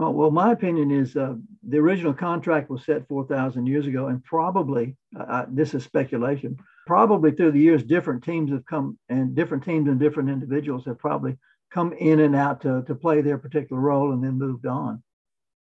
[0.00, 4.24] Well, well, my opinion is uh, the original contract was set 4,000 years ago, and
[4.24, 9.62] probably, uh, this is speculation, probably through the years, different teams have come and different
[9.62, 11.36] teams and different individuals have probably
[11.70, 15.02] come in and out to, to play their particular role and then moved on.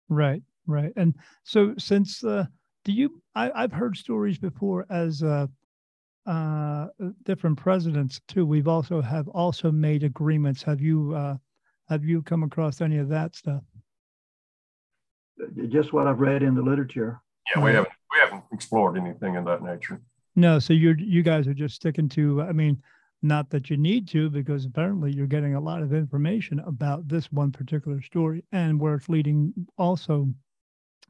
[0.09, 0.93] Right, right.
[0.95, 2.47] And so, since, uh,
[2.85, 5.49] do you, I, I've heard stories before as uh,
[6.27, 6.87] uh,
[7.25, 8.47] different presidents too.
[8.47, 10.63] We've also have also made agreements.
[10.63, 11.35] Have you, uh,
[11.89, 13.65] have you come across any of that stuff?
[15.69, 17.21] Just what I've read in the literature.
[17.55, 20.01] Yeah, we haven't we haven't explored anything in that nature.
[20.37, 22.43] No, so you're you guys are just sticking to.
[22.43, 22.83] I mean,
[23.23, 27.31] not that you need to, because apparently you're getting a lot of information about this
[27.33, 30.29] one particular story and where it's leading also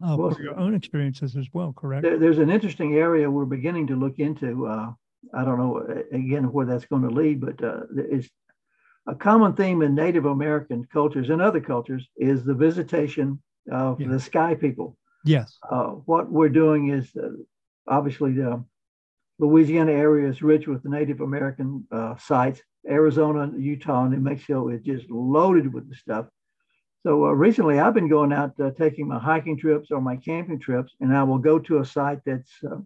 [0.03, 1.72] uh, well, for your own experiences as well.
[1.72, 2.03] Correct.
[2.03, 4.66] There, there's an interesting area we're beginning to look into.
[4.66, 4.92] Uh,
[5.35, 8.29] I don't know again where that's going to lead, but uh, it's
[9.07, 14.09] a common theme in Native American cultures and other cultures is the visitation of yeah.
[14.09, 14.96] the sky people.
[15.25, 15.59] Yes.
[15.68, 17.31] Uh, what we're doing is uh,
[17.87, 18.64] obviously the
[19.38, 22.62] Louisiana area is rich with Native American uh, sites.
[22.88, 26.27] Arizona, Utah, and New Mexico is just loaded with the stuff.
[27.03, 30.59] So uh, recently, I've been going out uh, taking my hiking trips or my camping
[30.59, 32.77] trips, and I will go to a site that's uh,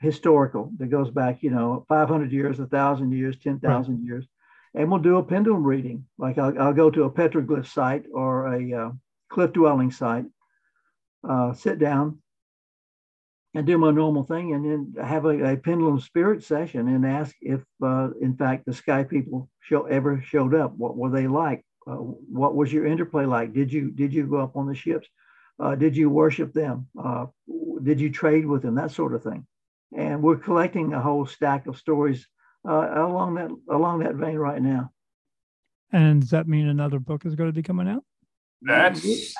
[0.00, 4.04] historical that goes back, you know, 500 years, 1,000 years, 10,000 right.
[4.04, 4.26] years,
[4.74, 6.04] and we'll do a pendulum reading.
[6.18, 8.92] Like I'll, I'll go to a petroglyph site or a
[9.30, 10.26] cliff dwelling site,
[11.28, 12.18] uh, sit down
[13.54, 17.34] and do my normal thing, and then have a, a pendulum spirit session and ask
[17.40, 20.72] if, uh, in fact, the sky people show, ever showed up.
[20.76, 21.64] What were they like?
[21.86, 23.52] Uh, what was your interplay like?
[23.52, 25.08] Did you did you go up on the ships?
[25.58, 26.86] Uh, did you worship them?
[27.02, 27.26] Uh,
[27.82, 28.76] did you trade with them?
[28.76, 29.46] That sort of thing.
[29.96, 32.26] And we're collecting a whole stack of stories
[32.68, 34.92] uh, along that along that vein right now.
[35.92, 38.04] And does that mean another book is going to be coming out?
[38.62, 39.34] That's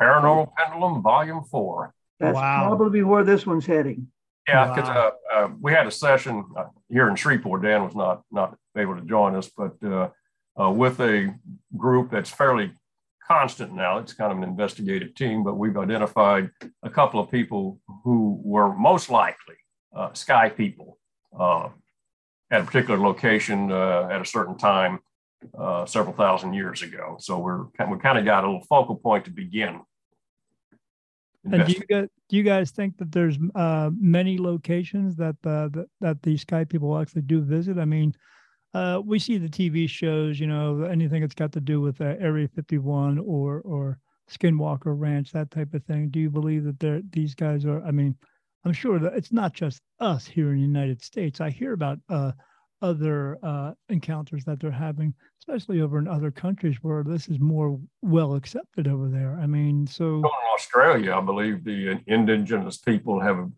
[0.00, 0.52] Paranormal.
[0.56, 1.94] Pendulum Volume Four.
[2.20, 2.66] That's wow.
[2.66, 4.08] probably where this one's heading.
[4.48, 5.12] Yeah, because wow.
[5.32, 7.62] uh, uh, we had a session uh, here in Shreveport.
[7.62, 10.08] Dan was not not able to join us, but uh,
[10.60, 11.34] uh, with a
[11.76, 12.72] group that's fairly
[13.26, 13.98] constant now.
[13.98, 16.50] It's kind of an investigative team, but we've identified
[16.82, 19.56] a couple of people who were most likely
[19.94, 20.98] uh, sky people
[22.50, 24.98] at a particular location at a certain time
[25.58, 27.16] uh, several thousand years ago.
[27.20, 29.80] So we're we kind of got a little focal point to begin.
[31.50, 35.68] And do you guys, do you guys think that there's uh, many locations that, uh,
[35.68, 37.78] that that these sky people actually do visit?
[37.78, 38.14] I mean,
[38.74, 42.16] uh, we see the TV shows, you know, anything that's got to do with uh,
[42.20, 43.98] Area 51 or or
[44.30, 46.10] Skinwalker Ranch, that type of thing.
[46.10, 47.82] Do you believe that they're these guys are?
[47.82, 48.16] I mean,
[48.64, 51.40] I'm sure that it's not just us here in the United States.
[51.40, 52.32] I hear about uh,
[52.82, 57.78] other uh, encounters that they're having, especially over in other countries where this is more
[58.02, 59.38] well accepted over there.
[59.40, 63.48] I mean, so in Australia, I believe the indigenous people have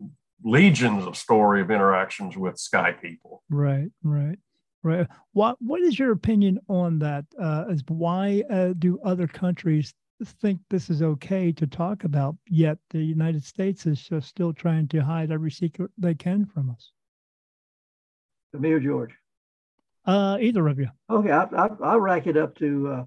[0.43, 3.43] legions of story of interactions with sky people.
[3.49, 4.39] Right, right,
[4.83, 5.07] right.
[5.33, 7.25] What What is your opinion on that?
[7.39, 9.93] Uh, as why uh, do other countries
[10.41, 14.87] think this is okay to talk about, yet the United States is just still trying
[14.89, 16.91] to hide every secret they can from us?
[18.59, 19.11] Me or George?
[20.05, 20.87] Uh, either of you.
[21.09, 23.03] Okay, I, I, I'll rack it up to uh,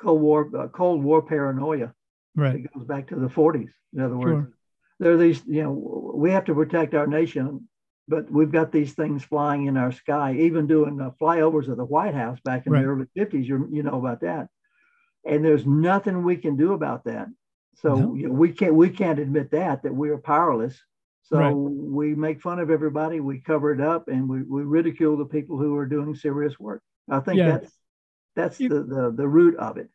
[0.00, 1.92] Cold War, uh, Cold War paranoia.
[2.34, 2.56] Right.
[2.56, 3.70] It goes back to the 40s.
[3.94, 4.52] In other words, sure.
[4.98, 5.42] there are these.
[5.46, 7.68] You know, we have to protect our nation,
[8.06, 10.34] but we've got these things flying in our sky.
[10.38, 12.82] Even doing uh, flyovers of the White House back in right.
[12.82, 13.44] the early 50s.
[13.44, 14.48] You you know about that,
[15.26, 17.28] and there's nothing we can do about that.
[17.76, 18.14] So no.
[18.14, 20.78] you know, we can't we can't admit that that we are powerless
[21.22, 21.52] so right.
[21.54, 25.58] we make fun of everybody, we cover it up, and we, we ridicule the people
[25.58, 26.82] who are doing serious work.
[27.10, 27.50] I think yeah.
[27.50, 27.72] that's
[28.34, 29.88] that's you, the, the the root of it.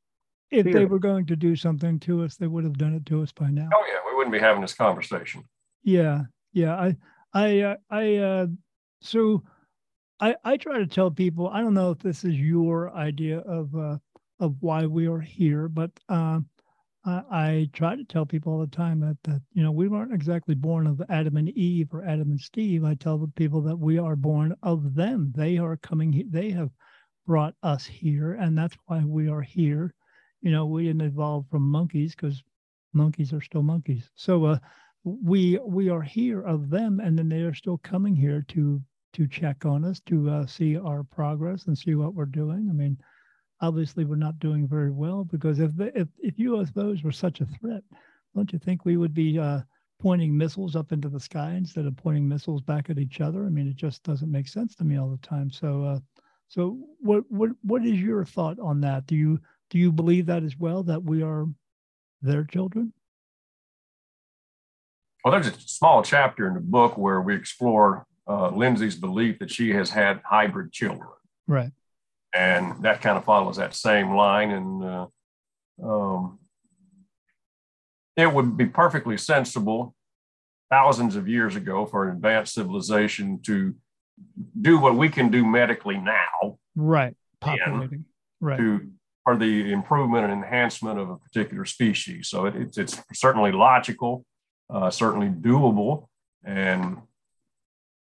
[0.52, 3.22] if they were going to do something to us, they would have done it to
[3.22, 3.70] us by now.
[3.74, 5.44] Oh yeah, we wouldn't be having this conversation.
[5.84, 6.76] Yeah, yeah.
[6.76, 6.98] I,
[7.34, 8.16] I, uh, I.
[8.18, 8.48] Uh,
[9.02, 9.44] so,
[10.20, 11.50] I, I try to tell people.
[11.50, 13.98] I don't know if this is your idea of uh,
[14.40, 16.40] of why we are here, but uh,
[17.06, 20.14] I, I try to tell people all the time that that you know we weren't
[20.14, 22.84] exactly born of Adam and Eve or Adam and Steve.
[22.84, 25.32] I tell the people that we are born of them.
[25.36, 26.26] They are coming.
[26.30, 26.72] They have
[27.26, 29.94] brought us here, and that's why we are here
[30.44, 32.44] you know, we didn't evolve from monkeys because
[32.92, 34.10] monkeys are still monkeys.
[34.16, 34.58] So uh,
[35.06, 38.82] we we are here of them, and then they are still coming here to
[39.14, 42.68] to check on us, to uh, see our progress and see what we're doing.
[42.70, 42.98] I mean,
[43.64, 47.46] obviously we're not doing very well because if the, if if UFOs were such a
[47.46, 47.82] threat,
[48.36, 49.62] don't you think we would be uh,
[50.02, 53.46] pointing missiles up into the sky instead of pointing missiles back at each other?
[53.46, 55.50] I mean, it just doesn't make sense to me all the time.
[55.50, 56.00] So, uh,
[56.50, 59.08] so what what what is your thought on that?
[59.08, 61.46] Do you do you believe that as well, that we are
[62.22, 62.92] their children?
[65.24, 69.50] Well, there's a small chapter in the book where we explore uh, Lindsay's belief that
[69.50, 71.08] she has had hybrid children.
[71.48, 71.72] Right.
[72.36, 74.52] And that kind of follows that same line.
[74.52, 75.08] And uh,
[75.84, 76.40] um,
[78.16, 79.96] it would be perfectly sensible
[80.70, 83.76] thousands of years ago for an advanced civilization to
[84.60, 86.58] do what we can do medically now.
[86.76, 87.16] Right.
[87.40, 88.06] Populating.
[88.42, 88.58] Right.
[88.58, 88.90] To
[89.26, 92.28] or the improvement and enhancement of a particular species.
[92.28, 94.26] So it, it's, it's certainly logical,
[94.70, 96.08] uh, certainly doable.
[96.44, 96.98] And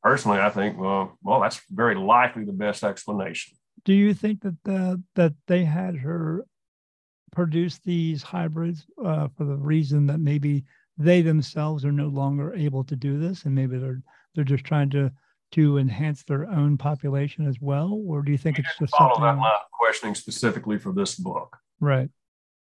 [0.02, 3.56] personally, I think, well, well, that's very likely the best explanation.
[3.84, 6.44] Do you think that the, that they had her
[7.32, 10.64] produce these hybrids uh, for the reason that maybe
[10.98, 14.02] they themselves are no longer able to do this, and maybe they're
[14.34, 15.10] they're just trying to
[15.52, 19.20] to enhance their own population as well, or do you think we it's just follow
[19.20, 21.56] that line of questioning specifically for this book?
[21.80, 22.10] Right.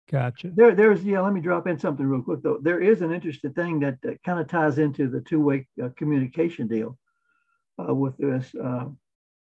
[0.09, 0.51] Gotcha.
[0.55, 1.19] There, there's yeah.
[1.21, 2.59] Let me drop in something real quick though.
[2.61, 6.67] There is an interesting thing that, that kind of ties into the two-way uh, communication
[6.67, 6.97] deal
[7.77, 8.53] uh, with this.
[8.55, 8.85] Uh,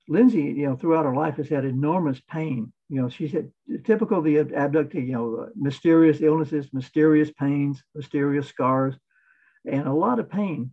[0.08, 2.72] Lindsay, you know, throughout her life has had enormous pain.
[2.88, 3.50] You know, she's had
[3.84, 8.94] typical of the abductee, you know, uh, mysterious illnesses, mysterious pains, mysterious scars,
[9.64, 10.70] and a lot of pain.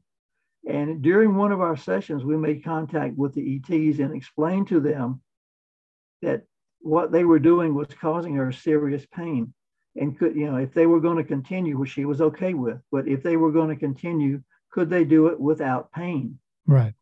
[0.67, 4.79] And during one of our sessions, we made contact with the ETs and explained to
[4.79, 5.21] them
[6.21, 6.43] that
[6.79, 9.53] what they were doing was causing her serious pain.
[9.95, 12.79] And could, you know, if they were going to continue, which she was okay with,
[12.91, 14.41] but if they were going to continue,
[14.71, 16.39] could they do it without pain?
[16.65, 16.93] Right.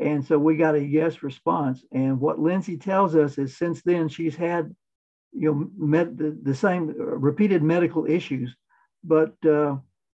[0.00, 1.84] And so we got a yes response.
[1.92, 4.74] And what Lindsay tells us is since then she's had,
[5.32, 8.56] you know, med- the, the same uh, repeated medical issues,
[9.04, 9.76] but uh,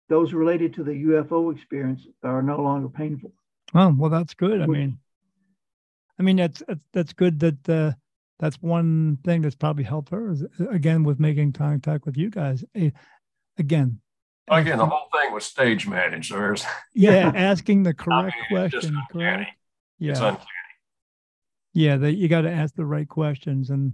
[0.09, 3.33] those related to the UFO experience are no longer painful.
[3.75, 4.63] Oh, well, that's good.
[4.63, 4.99] I mean,
[6.19, 7.93] I mean that's that's good that uh,
[8.39, 12.65] that's one thing that's probably helped her is, again with making contact with you guys.
[13.59, 13.99] Again,
[14.49, 16.29] again, the whole thing was stage managed.
[16.29, 16.65] So there's
[16.95, 19.03] yeah, asking the correct I mean, question.
[19.11, 19.51] Correct?
[20.03, 20.37] Yeah,
[21.75, 23.93] yeah, that you got to ask the right questions and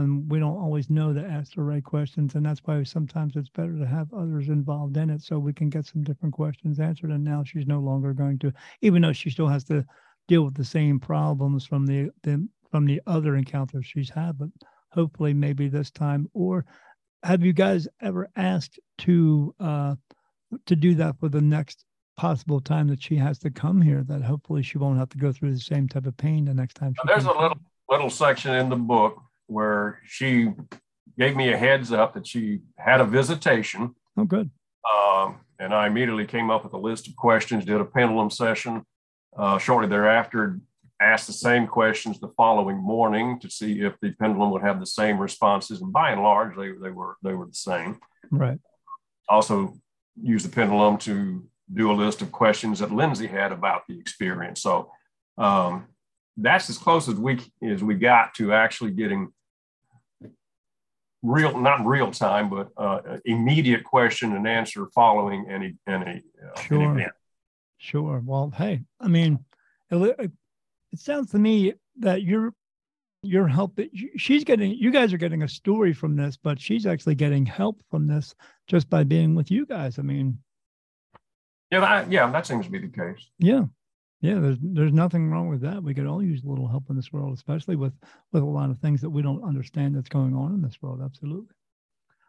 [0.00, 3.50] and we don't always know to ask the right questions and that's why sometimes it's
[3.50, 7.10] better to have others involved in it so we can get some different questions answered
[7.10, 9.84] and now she's no longer going to even though she still has to
[10.26, 14.48] deal with the same problems from the, the from the other encounters she's had but
[14.90, 16.64] hopefully maybe this time or
[17.22, 19.94] have you guys ever asked to uh
[20.66, 21.84] to do that for the next
[22.20, 25.32] possible time that she has to come here that hopefully she won't have to go
[25.32, 28.68] through the same type of pain the next time there's a little little section in
[28.68, 30.52] the book where she
[31.18, 33.94] gave me a heads up that she had a visitation.
[34.16, 34.50] Oh, good.
[34.90, 38.84] Um, and I immediately came up with a list of questions, did a pendulum session.
[39.36, 40.60] Uh, shortly thereafter,
[41.00, 44.86] asked the same questions the following morning to see if the pendulum would have the
[44.86, 45.80] same responses.
[45.80, 48.00] And by and large, they, they were they were the same.
[48.30, 48.58] Right.
[49.28, 49.74] Also
[50.20, 54.60] used the pendulum to do a list of questions that Lindsay had about the experience.
[54.60, 54.90] So
[55.38, 55.86] um,
[56.36, 59.32] that's as close as we as we got to actually getting
[61.22, 66.82] real, not real time, but uh, immediate question and answer following any any, uh, sure.
[66.82, 67.12] Any event.
[67.78, 68.22] Sure.
[68.24, 69.38] Well, hey, I mean,
[69.90, 70.32] it,
[70.92, 72.52] it sounds to me that you're
[73.22, 73.90] you're helping.
[74.16, 74.72] She's getting.
[74.72, 78.34] You guys are getting a story from this, but she's actually getting help from this
[78.66, 79.98] just by being with you guys.
[79.98, 80.38] I mean,
[81.70, 83.28] yeah, that, yeah, that seems to be the case.
[83.38, 83.64] Yeah,
[84.20, 85.82] yeah, there's there's nothing wrong with that.
[85.82, 87.94] We could all use a little help in this world, especially with
[88.32, 91.00] with a lot of things that we don't understand that's going on in this world.
[91.02, 91.54] Absolutely.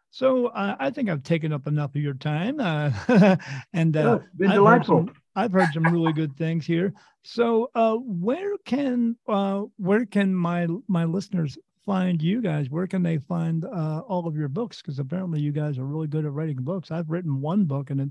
[0.10, 2.92] So uh, I think I've taken up enough of your time, uh,
[3.74, 4.98] and uh, been I've delightful.
[4.98, 6.94] Heard some, I've heard some really good things here.
[7.24, 12.70] So uh, where can uh, where can my my listeners find you guys?
[12.70, 14.82] Where can they find uh, all of your books?
[14.82, 16.92] Because apparently you guys are really good at writing books.
[16.92, 18.10] I've written one book and it,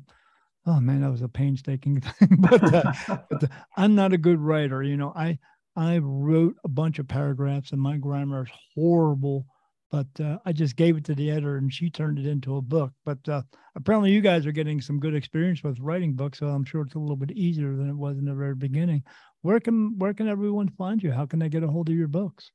[0.66, 2.36] oh man, that was a painstaking thing.
[2.38, 2.92] but, uh,
[3.30, 4.82] but I'm not a good writer.
[4.82, 5.38] You know, I
[5.76, 9.46] I wrote a bunch of paragraphs and my grammar is horrible.
[9.90, 12.62] But uh, I just gave it to the editor and she turned it into a
[12.62, 12.92] book.
[13.04, 13.42] But uh,
[13.74, 16.94] apparently you guys are getting some good experience with writing books, so I'm sure it's
[16.94, 19.02] a little bit easier than it was in the very beginning.
[19.42, 21.10] Where can where can everyone find you?
[21.10, 22.52] How can they get a hold of your books?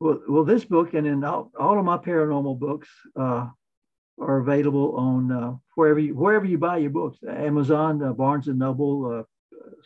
[0.00, 2.88] Well, well, this book and in all, all of my paranormal books
[3.18, 3.46] uh,
[4.18, 8.58] are available on uh, wherever you wherever you buy your books, Amazon, uh, Barnes and
[8.58, 9.22] Noble, uh,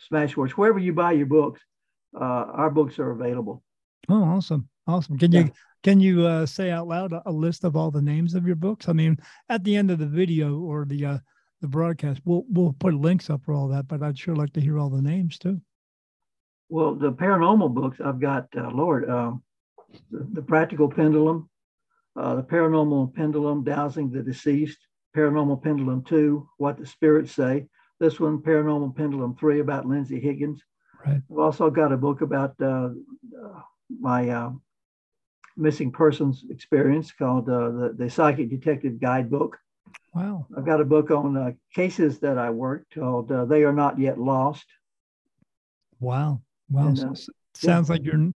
[0.09, 1.61] Smashwords, wherever you buy your books,
[2.15, 3.63] uh, our books are available.
[4.09, 5.17] Oh, awesome, awesome!
[5.17, 5.41] Can yeah.
[5.41, 5.51] you
[5.83, 8.55] can you uh, say out loud a, a, list of all the names of your
[8.55, 8.87] books?
[8.87, 9.17] I mean,
[9.49, 11.19] at the end of the video or the
[11.61, 14.61] the broadcast, we'll we'll put links up for all that, but I'd sure like to
[14.61, 15.61] hear all the names too.
[16.69, 19.09] Well, the paranormal books I've got, Lord.
[19.09, 19.43] Um,
[20.09, 21.49] the, the practical pendulum,
[22.15, 24.77] uh, the paranormal pendulum, dowsing the deceased,
[25.15, 27.67] paranormal pendulum two, what the spirits say.
[27.99, 30.63] This one, paranormal pendulum three, about Lindsay Higgins.
[31.05, 31.21] Right.
[31.31, 32.89] I've also got a book about uh,
[33.41, 33.61] uh,
[33.99, 34.51] my uh,
[35.57, 39.57] missing persons experience called uh, the, the Psychic Detective Guidebook.
[40.13, 40.47] Wow.
[40.57, 44.19] I've got a book on uh, cases that I worked called They Are Not Yet
[44.19, 44.65] Lost.
[45.99, 46.41] Wow.
[46.69, 46.87] Wow.
[46.87, 47.29] And, Sounds
[47.63, 47.81] yeah.
[47.93, 48.31] like you're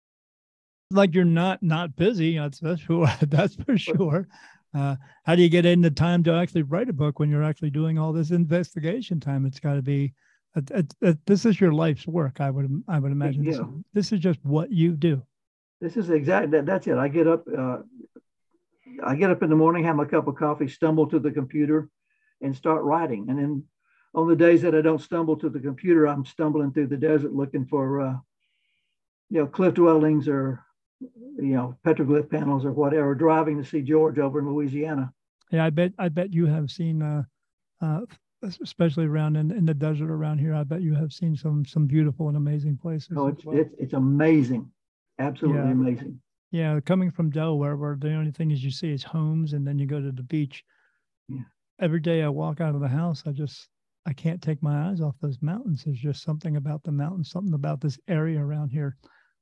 [0.95, 2.37] like you're not not busy.
[2.37, 4.27] That's that's for that's for sure.
[4.73, 7.43] Uh, how do you get in the time to actually write a book when you're
[7.43, 9.45] actually doing all this investigation time?
[9.45, 10.13] It's got to be.
[11.25, 12.41] this is your life's work.
[12.41, 13.43] I would I would imagine.
[13.43, 13.51] Yeah.
[13.51, 13.61] This,
[13.93, 15.21] this is just what you do.
[15.81, 16.97] This is exactly that, that's it.
[16.97, 17.45] I get up.
[17.47, 17.77] Uh,
[19.03, 21.89] I get up in the morning, have my cup of coffee, stumble to the computer,
[22.41, 23.29] and start writing.
[23.29, 23.63] And then
[24.13, 27.33] on the days that I don't stumble to the computer, I'm stumbling through the desert
[27.33, 28.15] looking for, uh,
[29.29, 30.64] you know, cliff dwellings or
[30.99, 35.11] you know, petroglyph panels or whatever, driving to see George over in Louisiana.
[35.51, 37.23] Yeah, I bet I bet you have seen, uh,
[37.81, 38.01] uh,
[38.43, 40.53] especially around in, in the desert around here.
[40.53, 43.11] I bet you have seen some some beautiful and amazing places.
[43.15, 43.57] Oh, it's well.
[43.57, 44.71] it's, it's amazing,
[45.19, 45.71] absolutely yeah.
[45.71, 46.21] amazing.
[46.51, 49.77] Yeah, coming from Delaware, where the only thing is you see is homes, and then
[49.77, 50.63] you go to the beach.
[51.27, 51.41] Yeah.
[51.79, 53.67] Every day I walk out of the house, I just
[54.05, 55.83] I can't take my eyes off those mountains.
[55.83, 58.95] There's just something about the mountains, something about this area around here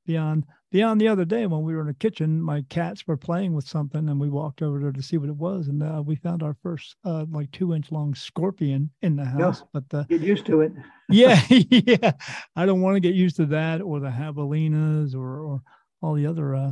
[0.05, 3.53] beyond beyond the other day when we were in the kitchen my cats were playing
[3.53, 6.15] with something and we walked over there to see what it was and uh, we
[6.15, 10.21] found our first uh, like two inch long scorpion in the house but uh, get
[10.21, 10.71] used to it
[11.09, 12.11] yeah yeah
[12.55, 15.61] i don't want to get used to that or the javelinas or or
[16.01, 16.71] all the other uh,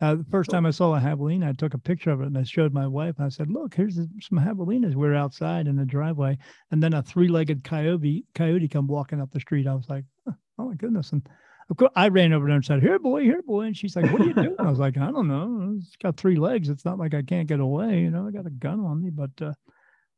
[0.00, 2.38] uh, the first time I saw a javelina, I took a picture of it and
[2.38, 3.16] I showed my wife.
[3.18, 4.94] I said, "Look, here's some javelinas.
[4.94, 6.38] We we're outside in the driveway,
[6.70, 9.66] and then a three-legged coyote coyote come walking up the street.
[9.66, 11.28] I was like, oh my goodness!" And
[11.70, 14.12] of course, I ran over there and said, "Here, boy, here, boy," and she's like,
[14.12, 15.76] "What are you doing?" I was like, "I don't know.
[15.78, 16.68] It's got three legs.
[16.68, 18.00] It's not like I can't get away.
[18.00, 19.52] You know, I got a gun on me." But, uh,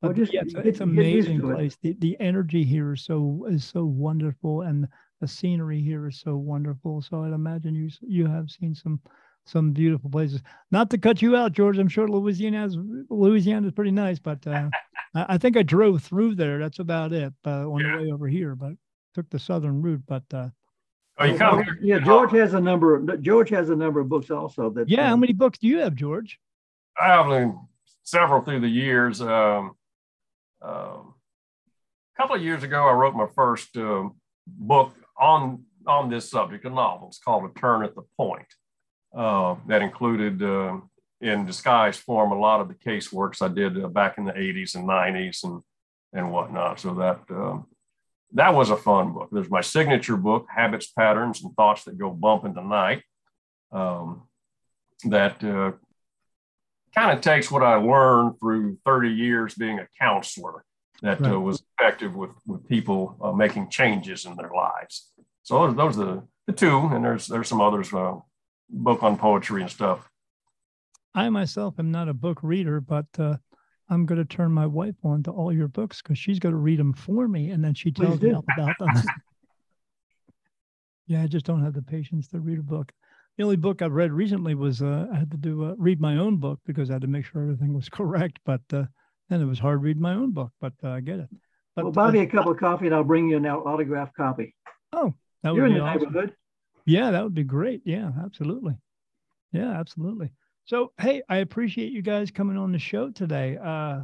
[0.00, 1.76] but just, yeah, it's, it's amazing place.
[1.82, 2.00] It.
[2.00, 4.88] The the energy here is so is so wonderful, and
[5.20, 7.02] the scenery here is so wonderful.
[7.02, 9.00] So I'd imagine you you have seen some
[9.44, 10.40] some beautiful places.
[10.70, 11.78] Not to cut you out, George.
[11.78, 12.78] I'm sure Louisiana is
[13.10, 14.68] Louisiana is pretty nice, but uh,
[15.14, 16.58] I, I, think I drove through there.
[16.58, 17.96] That's about it uh, on yeah.
[17.96, 18.54] the way over here.
[18.54, 18.72] But
[19.14, 20.02] took the southern route.
[20.06, 20.48] But uh,
[21.18, 21.78] Oh, you come here.
[21.82, 22.96] Yeah, George has a number.
[22.96, 24.70] Of, George has a number of books also.
[24.70, 26.38] That yeah, how many books do you have, George?
[26.98, 27.54] I have
[28.02, 29.20] several through the years.
[29.20, 29.72] Um,
[30.62, 31.14] um,
[32.14, 34.08] a couple of years ago, I wrote my first uh,
[34.46, 37.08] book on on this subject, a novel.
[37.08, 38.46] It's called A Turn at the Point.
[39.14, 40.78] Uh, that included, uh,
[41.20, 44.32] in disguised form, a lot of the case works I did uh, back in the
[44.32, 45.62] 80s and 90s and
[46.14, 46.80] and whatnot.
[46.80, 47.66] So that um,
[48.34, 49.28] that was a fun book.
[49.32, 53.02] There's my signature book, Habits, Patterns, and Thoughts That Go Bump in the Night.
[53.70, 54.28] Um,
[55.04, 55.72] that uh,
[56.94, 60.64] kind of takes what I learned through 30 years being a counselor
[61.02, 61.34] that uh, right.
[61.34, 65.10] uh, was effective with, with people uh, making changes in their lives.
[65.42, 68.16] So those, those are the, the two, and there's there's some others, uh,
[68.70, 70.08] book on poetry and stuff.
[71.14, 73.36] I myself am not a book reader, but uh,
[73.88, 76.58] I'm going to turn my wife on to all your books because she's going to
[76.58, 78.92] read them for me, and then she tells me about them.
[81.06, 82.92] yeah, I just don't have the patience to read a book.
[83.36, 86.18] The only book I've read recently was uh, I had to do uh, read my
[86.18, 88.38] own book because I had to make sure everything was correct.
[88.44, 88.84] But uh,
[89.28, 90.52] then it was hard reading my own book.
[90.60, 91.28] But uh, I get it.
[91.74, 94.54] But, well, buy me a cup of coffee and I'll bring you an autographed copy.
[94.92, 96.02] Oh, that You're would be in the awesome.
[96.02, 96.34] neighborhood.
[96.84, 97.82] Yeah, that would be great.
[97.84, 98.76] Yeah, absolutely.
[99.52, 100.32] Yeah, absolutely.
[100.64, 103.56] So, hey, I appreciate you guys coming on the show today.
[103.56, 104.02] Uh,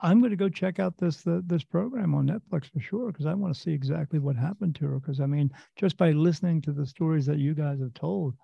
[0.00, 3.26] I'm going to go check out this the, this program on Netflix for sure because
[3.26, 5.00] I want to see exactly what happened to her.
[5.00, 8.34] Because I mean, just by listening to the stories that you guys have told,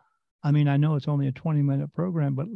[0.43, 2.47] I mean, I know it's only a 20 minute program, but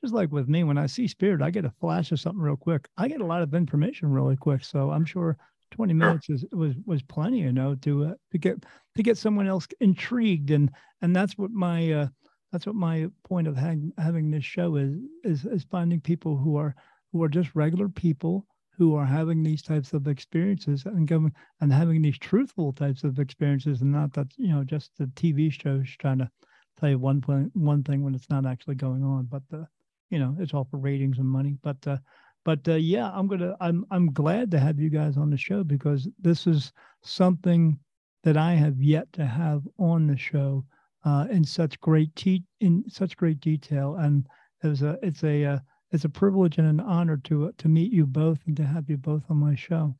[0.00, 2.56] just like with me, when I see spirit, I get a flash of something real
[2.56, 2.88] quick.
[2.96, 4.64] I get a lot of information really quick.
[4.64, 5.36] So I'm sure
[5.72, 8.64] 20 minutes is, was was plenty, you know, to uh, to get
[8.96, 12.06] to get someone else intrigued, and and that's what my uh,
[12.52, 14.94] that's what my point of having having this show is
[15.24, 16.74] is is finding people who are
[17.12, 18.46] who are just regular people
[18.76, 23.18] who are having these types of experiences and going and having these truthful types of
[23.18, 26.30] experiences, and not that you know just the TV shows trying to
[26.78, 29.66] tell you one point one thing when it's not actually going on, but the
[30.10, 31.76] you know it's all for ratings and money, but.
[31.86, 31.98] Uh,
[32.44, 33.56] but uh, yeah, I'm gonna.
[33.60, 36.72] I'm I'm glad to have you guys on the show because this is
[37.02, 37.78] something
[38.24, 40.64] that I have yet to have on the show
[41.04, 44.26] uh, in such great te- in such great detail, and
[44.62, 45.58] it's a it's a uh,
[45.90, 48.88] it's a privilege and an honor to uh, to meet you both and to have
[48.88, 49.94] you both on my show.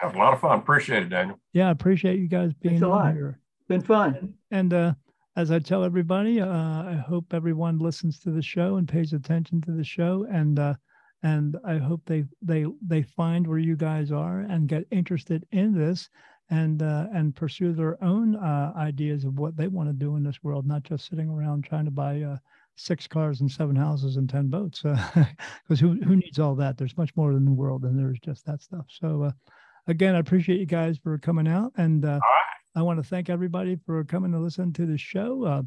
[0.00, 0.58] That was a lot of fun.
[0.58, 1.40] Appreciate it, Daniel.
[1.52, 3.40] Yeah, I appreciate you guys being on here.
[3.68, 4.34] Been fun.
[4.50, 4.94] And uh,
[5.36, 9.60] as I tell everybody, uh, I hope everyone listens to the show and pays attention
[9.62, 10.74] to the show and uh,
[11.22, 15.76] and I hope they they they find where you guys are and get interested in
[15.76, 16.08] this
[16.50, 20.22] and uh, and pursue their own uh, ideas of what they want to do in
[20.22, 22.36] this world, not just sitting around trying to buy uh,
[22.76, 24.82] six cars and seven houses and ten boats.
[25.68, 26.78] Because who who needs all that?
[26.78, 28.86] There's much more in the world than there's just that stuff.
[28.88, 29.32] So uh,
[29.88, 32.20] again, I appreciate you guys for coming out, and uh,
[32.76, 35.62] I want to thank everybody for coming to listen to the show uh,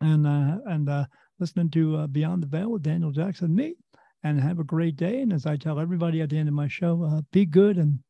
[0.00, 1.06] and and
[1.38, 3.54] listening to Beyond the Veil with Daniel Jackson.
[3.54, 3.76] Me
[4.24, 5.20] and have a great day.
[5.20, 8.00] And as I tell everybody at the end of my show, uh, be good and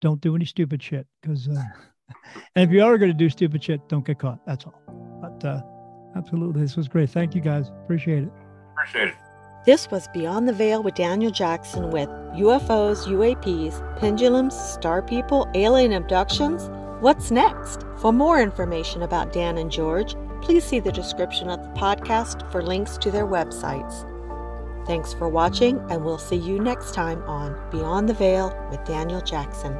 [0.00, 1.06] don't do any stupid shit.
[1.20, 1.62] Because, uh,
[2.54, 4.44] and if you are going to do stupid shit, don't get caught.
[4.46, 4.80] That's all.
[5.20, 5.62] But uh,
[6.16, 7.10] absolutely, this was great.
[7.10, 7.68] Thank you guys.
[7.84, 8.30] Appreciate it.
[8.72, 9.14] Appreciate it.
[9.66, 15.92] This was Beyond the Veil with Daniel Jackson with UFOs, UAPs, pendulums, star people, alien
[15.92, 16.70] abductions.
[17.00, 17.84] What's next?
[17.98, 22.62] For more information about Dan and George, please see the description of the podcast for
[22.62, 24.06] links to their websites.
[24.86, 29.20] Thanks for watching, and we'll see you next time on Beyond the Veil with Daniel
[29.20, 29.76] Jackson.